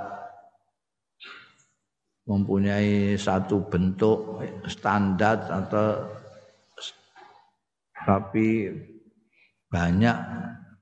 [2.28, 6.05] mempunyai satu bentuk standar atau
[8.05, 8.68] tapi
[9.68, 10.16] banyak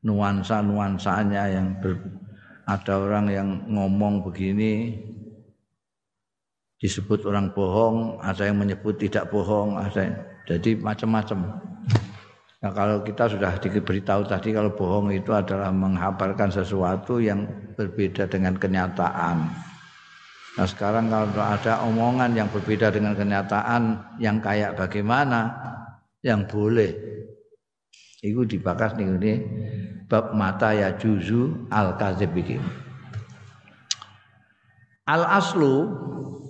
[0.06, 1.98] nuansa-nuansanya yang ber,
[2.66, 4.94] ada orang yang ngomong begini
[6.78, 11.65] disebut orang bohong, ada yang menyebut tidak bohong, ada yang, jadi macam-macam.
[12.56, 17.44] Nah, kalau kita sudah diberitahu tadi kalau bohong itu adalah menghabarkan sesuatu yang
[17.76, 19.44] berbeda dengan kenyataan.
[20.56, 25.52] Nah, sekarang kalau ada omongan yang berbeda dengan kenyataan yang kayak bagaimana
[26.24, 26.96] yang boleh
[28.24, 29.32] itu dibakas nih ini
[30.08, 32.56] bab mata ya juzu al kadzib iki.
[35.04, 35.92] Al aslu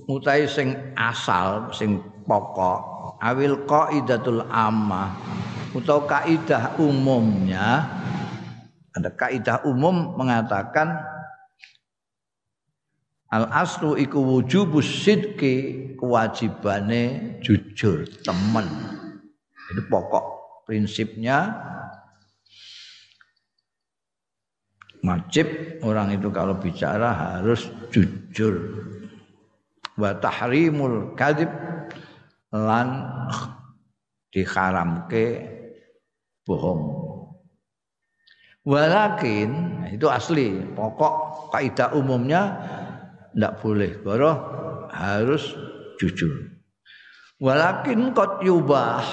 [0.07, 5.13] mutai sing asal sing pokok awil qaidatul ammah
[5.75, 7.89] atau kaidah umumnya
[8.97, 10.97] ada kaidah umum mengatakan
[13.29, 18.65] al aslu iku wujubus sidqi kewajibane jujur temen.
[19.69, 20.25] Itu pokok
[20.65, 21.61] prinsipnya.
[25.05, 28.81] Wajib orang itu kalau bicara harus jujur.
[30.01, 31.53] Wa tahrimul kadhib
[32.49, 33.05] lan
[34.33, 35.56] diharamke
[36.47, 36.83] bohong.
[38.67, 39.51] Walakin
[39.83, 42.51] nah itu asli pokok kaidah umumnya
[43.31, 44.37] tidak boleh goroh
[44.91, 45.55] harus
[46.03, 46.57] jujur.
[47.37, 49.05] Walakin kot yubah,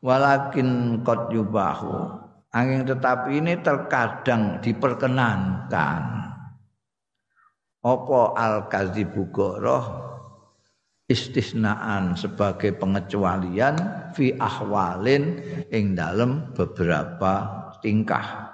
[0.00, 2.22] walakin kot yubahu.
[2.52, 6.02] Angin tetapi ini terkadang diperkenankan.
[7.82, 10.11] Opo al kadzibu goroh
[11.10, 13.74] istisnaan sebagai pengecualian
[14.14, 18.52] fi ahwalin ing dalam beberapa tingkah.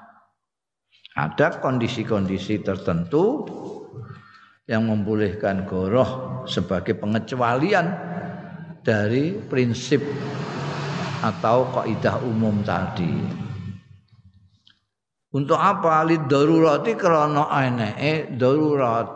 [1.18, 3.42] Ada kondisi-kondisi tertentu
[4.68, 7.86] yang membolehkan goroh sebagai pengecualian
[8.84, 10.04] dari prinsip
[11.18, 13.10] atau kaidah umum tadi.
[15.28, 16.06] Untuk apa?
[16.08, 19.08] Lid darurati krana eneke darurat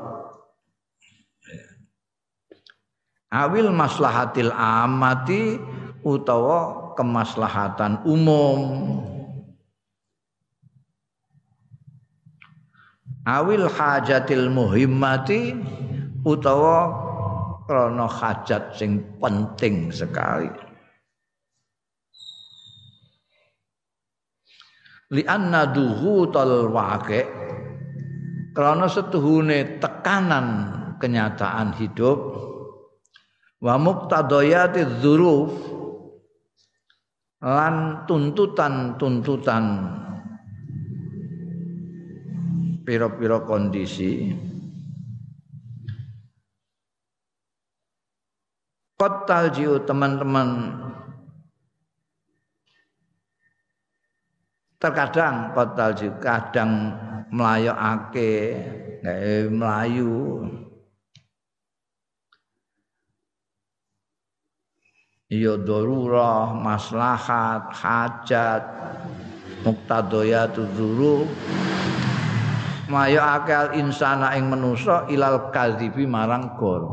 [3.33, 5.57] awil maslahatil amati
[6.05, 8.61] utawa kemaslahatan umum.
[13.25, 15.57] Awil hajatil muhimmati
[16.27, 16.91] utawa
[17.65, 20.51] krana hajat sing penting sekali.
[25.13, 27.23] Li anna duhutal waqi
[28.57, 30.47] krana setuhune tekanan
[30.99, 32.52] kenyataan hidup
[33.63, 35.55] wa muqtadayati dzuruf
[37.43, 39.65] lan tuntutan-tuntutan
[42.83, 44.35] pira-pira kondisi.
[48.99, 50.79] Kotal jiu teman-teman.
[54.79, 56.95] Terkadang kotal jiu kadang
[57.31, 58.59] melayokake
[59.51, 60.43] melayu
[65.33, 68.63] ya darurah, maslahat, hajat,
[69.65, 71.25] muqtadayatu dzuru
[72.93, 76.93] maya akal insana ing manusa ilal kadzibi marang gor.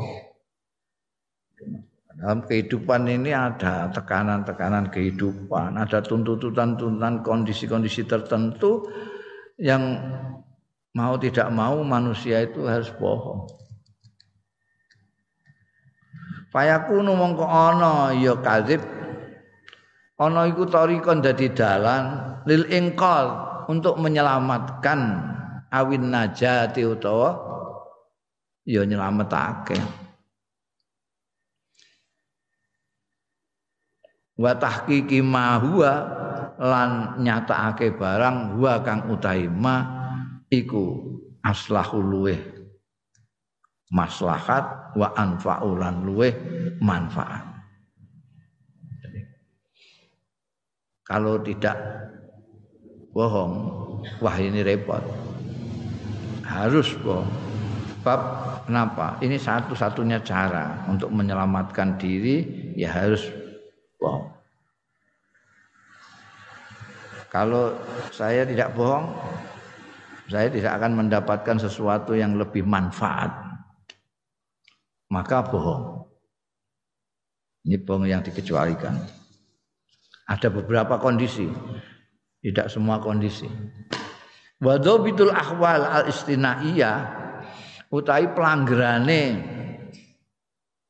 [2.20, 8.88] Dalam kehidupan ini ada tekanan-tekanan kehidupan, ada tuntutan-tuntutan kondisi-kondisi tertentu
[9.56, 10.00] yang
[10.92, 13.48] mau tidak mau manusia itu harus bohong.
[16.50, 18.82] Fayakunu mongko ana ya kadzib.
[20.20, 25.00] Ana iku tarikon dadi dalan lil ingqal untuk menyelamatkan
[25.72, 27.38] awin najati utawa
[28.66, 29.80] ya nyelametake.
[34.40, 35.94] Wa tahqiqi ma huwa
[36.60, 39.84] lan nyatakake barang huwa kang utahi ma
[40.52, 41.00] iku
[41.44, 42.59] aslahul luweh
[43.90, 46.34] maslahat wa anfa'ulan luweh
[46.78, 47.46] manfaat.
[51.10, 51.74] Kalau tidak
[53.10, 53.54] bohong
[54.22, 55.02] wah ini repot.
[56.46, 57.30] Harus bohong.
[58.06, 58.22] Bab
[58.70, 59.18] kenapa?
[59.20, 62.46] Ini satu-satunya cara untuk menyelamatkan diri
[62.78, 63.26] ya harus
[63.98, 64.30] bohong.
[67.34, 67.74] Kalau
[68.14, 69.10] saya tidak bohong
[70.30, 73.49] saya tidak akan mendapatkan sesuatu yang lebih manfaat
[75.10, 76.06] maka bohong.
[77.66, 78.96] Ini bohong yang dikecualikan.
[80.30, 81.50] Ada beberapa kondisi.
[82.40, 83.50] Tidak semua kondisi.
[84.64, 86.98] Wadhabitul ahwal al istinaiyah
[87.90, 89.24] utai pelanggarane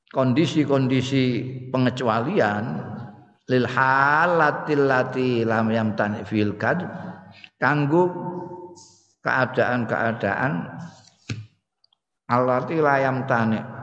[0.10, 1.26] kondisi-kondisi
[1.70, 2.64] pengecualian
[3.50, 6.82] lil halatil lati lam yamtani fil kad
[7.62, 8.10] kanggo
[9.22, 10.54] keadaan-keadaan
[12.30, 13.79] alati layam tani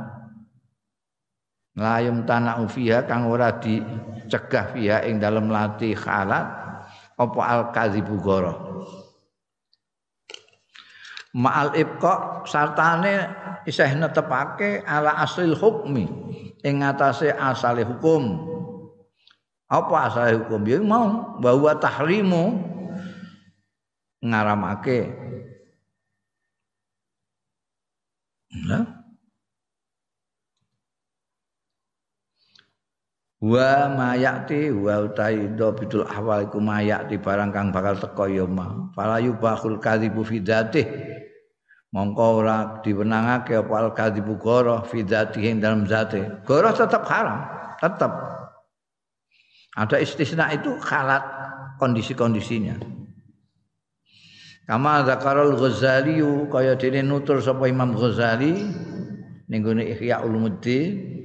[1.76, 6.44] layam tanah ufiha kang ora dicegah fiha ing dalam lati halat
[7.16, 8.54] apa al kadzibu goro
[11.36, 13.28] ma'al ibqa sartane
[13.68, 16.08] isih netepake ala aslil hukmi
[16.66, 18.42] ing ngatasé asale hukum.
[19.66, 20.62] Apa asale hukum?
[20.66, 22.74] Ya mau bahwa tahrimu.
[24.22, 25.12] Ngaramake.
[28.66, 29.05] Nah
[33.42, 38.88] wa mayati wa utai bidul ahwal iku mayati barang kang bakal teko ya ma.
[38.96, 40.86] Fala yubahul kadzibu fi dzatih.
[41.92, 47.46] Mongko ora diwenangake apa al kadzibu goro fi dzatih dalam zate goro tetap haram
[47.80, 48.12] tetap
[49.76, 51.24] ada istisna itu khalat
[51.76, 52.80] kondisi-kondisinya.
[54.66, 56.18] Kama zakarul ghazali
[56.50, 58.66] kaya dene nutur sapa Imam Ghazali
[59.46, 61.15] ning Ihya Ulumuddin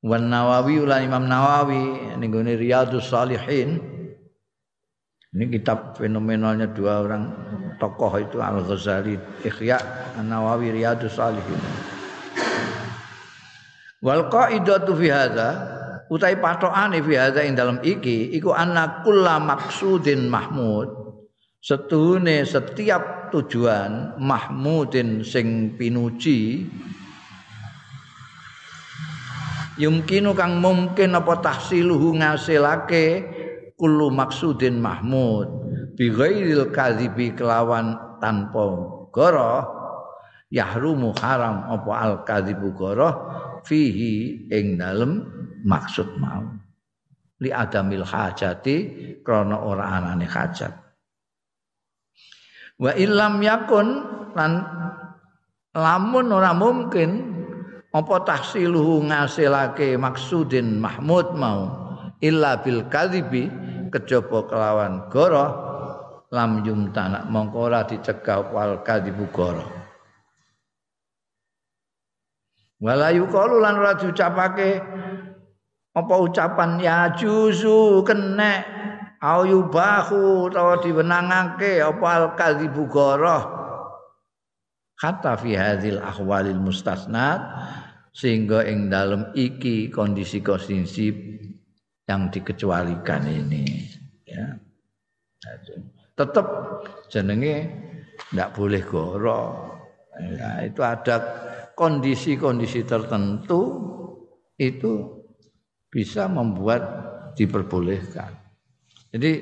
[0.00, 3.76] Wan Nawawi ulah Imam Nawawi ning gone Riyadhus Salihin.
[5.30, 7.24] Ini kitab fenomenalnya dua orang
[7.76, 9.78] tokoh itu Al Ghazali Ikhya
[10.24, 11.60] Nawawi Riyadhus Salihin.
[14.00, 15.48] Wal qaidatu fi hadza
[16.08, 20.88] utai patokane fi hadza ing dalam iki iku anna kulla maksudin mahmud
[21.60, 26.66] setuhune setiap tujuan mahmudin sing pinuji
[29.76, 33.06] yumkinu kang mungkin apa tahsiluhu ngasilake
[33.78, 35.46] kullu maksudin mahmud.
[35.94, 38.62] Bi ghairil kadhibi kelawan tanpa
[39.12, 39.62] goroh
[40.48, 43.14] yahrumu haram apa al kadhibu goroh
[43.62, 45.22] fihi ing dalem
[45.62, 46.44] maksud mau.
[47.40, 48.76] Li adamil hajati
[49.24, 50.72] krana ora anane hajat.
[52.80, 53.88] Wa illam yakun
[54.32, 54.52] lan
[55.76, 57.29] lamun ora mungkin
[57.90, 61.90] apa tahsiluhu ngasilake maksudin mahmud mau?
[62.22, 63.50] Illa bil kadhibi
[63.90, 65.46] kejaba kelawan goro
[66.30, 69.66] lam yumtana mongko ora dicegah wal kadhibu goro.
[72.80, 74.80] Wala yuqalu lan ora diucapake
[75.96, 76.78] apa ucapan?
[76.78, 78.62] Ya juzu kenek
[79.18, 83.59] au yubahu utawa diwenangake apa al kadhibu goro
[85.00, 87.40] kata fi hadzal ahwalil mustasnat
[88.12, 91.08] sehingga ing dalam iki kondisi-kondisi
[92.04, 93.64] yang dikecualikan ini
[94.28, 94.60] ya.
[96.12, 96.46] Tetap
[97.08, 97.56] jenenge
[98.28, 99.40] tidak boleh goro
[100.20, 101.16] ya, itu ada
[101.72, 103.60] kondisi-kondisi tertentu
[104.60, 105.16] itu
[105.88, 106.82] bisa membuat
[107.32, 108.36] diperbolehkan.
[109.10, 109.32] Jadi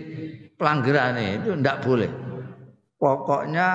[0.54, 2.10] pelanggaran itu tidak boleh.
[2.94, 3.68] Pokoknya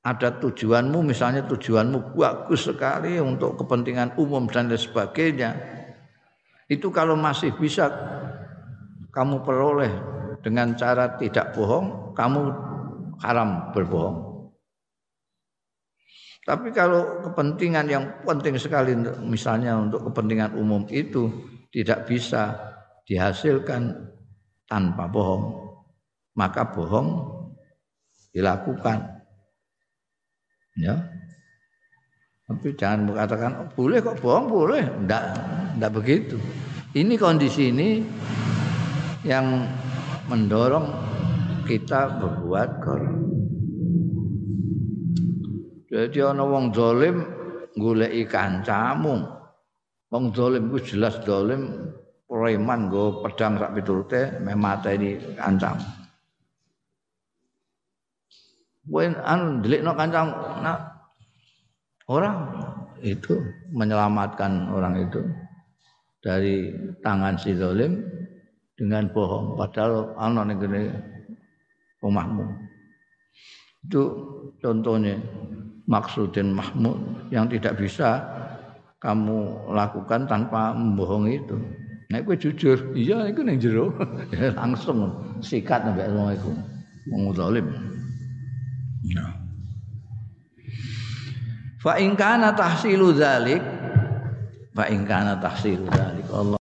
[0.00, 5.50] ada tujuanmu misalnya tujuanmu bagus sekali untuk kepentingan umum dan lain sebagainya.
[6.70, 7.90] Itu kalau masih bisa
[9.12, 9.92] kamu peroleh
[10.40, 12.40] dengan cara tidak bohong kamu
[13.20, 14.18] haram berbohong.
[16.48, 21.28] Tapi kalau kepentingan yang penting sekali misalnya untuk kepentingan umum itu
[21.68, 22.56] tidak bisa
[23.04, 23.92] dihasilkan
[24.64, 25.70] tanpa bohong
[26.32, 27.28] maka bohong
[28.32, 29.19] dilakukan
[30.80, 30.96] Ya.
[32.50, 35.22] Tapi jangan mengatakan oh, boleh kok bohong boleh, enggak
[35.78, 36.36] enggak begitu.
[36.90, 38.02] Ini kondisi ini
[39.22, 39.70] yang
[40.26, 40.90] mendorong
[41.68, 43.18] kita berbuat korup.
[45.90, 47.22] Jadi ana wong zalim
[47.78, 49.22] goleki kancamu.
[50.10, 51.94] Wong zalim ku jelas zalim
[52.26, 55.99] preman nggo pedang sak piturute meh mateni kancam.
[58.90, 60.34] Kowe anu ndelikno kancam
[60.66, 60.78] nah,
[62.10, 62.36] orang
[63.06, 63.38] itu
[63.70, 65.22] menyelamatkan orang itu
[66.18, 68.02] dari tangan si zalim
[68.74, 70.58] dengan bohong padahal ana ning
[72.02, 72.44] omahmu.
[73.86, 74.02] Itu
[74.58, 75.16] contohnya
[75.86, 78.20] maksudin mahmud yang tidak bisa
[79.00, 81.56] kamu lakukan tanpa membohongi itu.
[82.10, 83.94] Nek kowe jujur, iya iku ning jero.
[84.58, 86.50] Langsung sikat mbek wong iku.
[87.14, 87.70] Wong zalim.
[89.08, 89.32] Nah.
[91.80, 93.62] Fa in kana tahsilu dzalik
[94.76, 96.58] fa in kana tahsilu dzalik Allah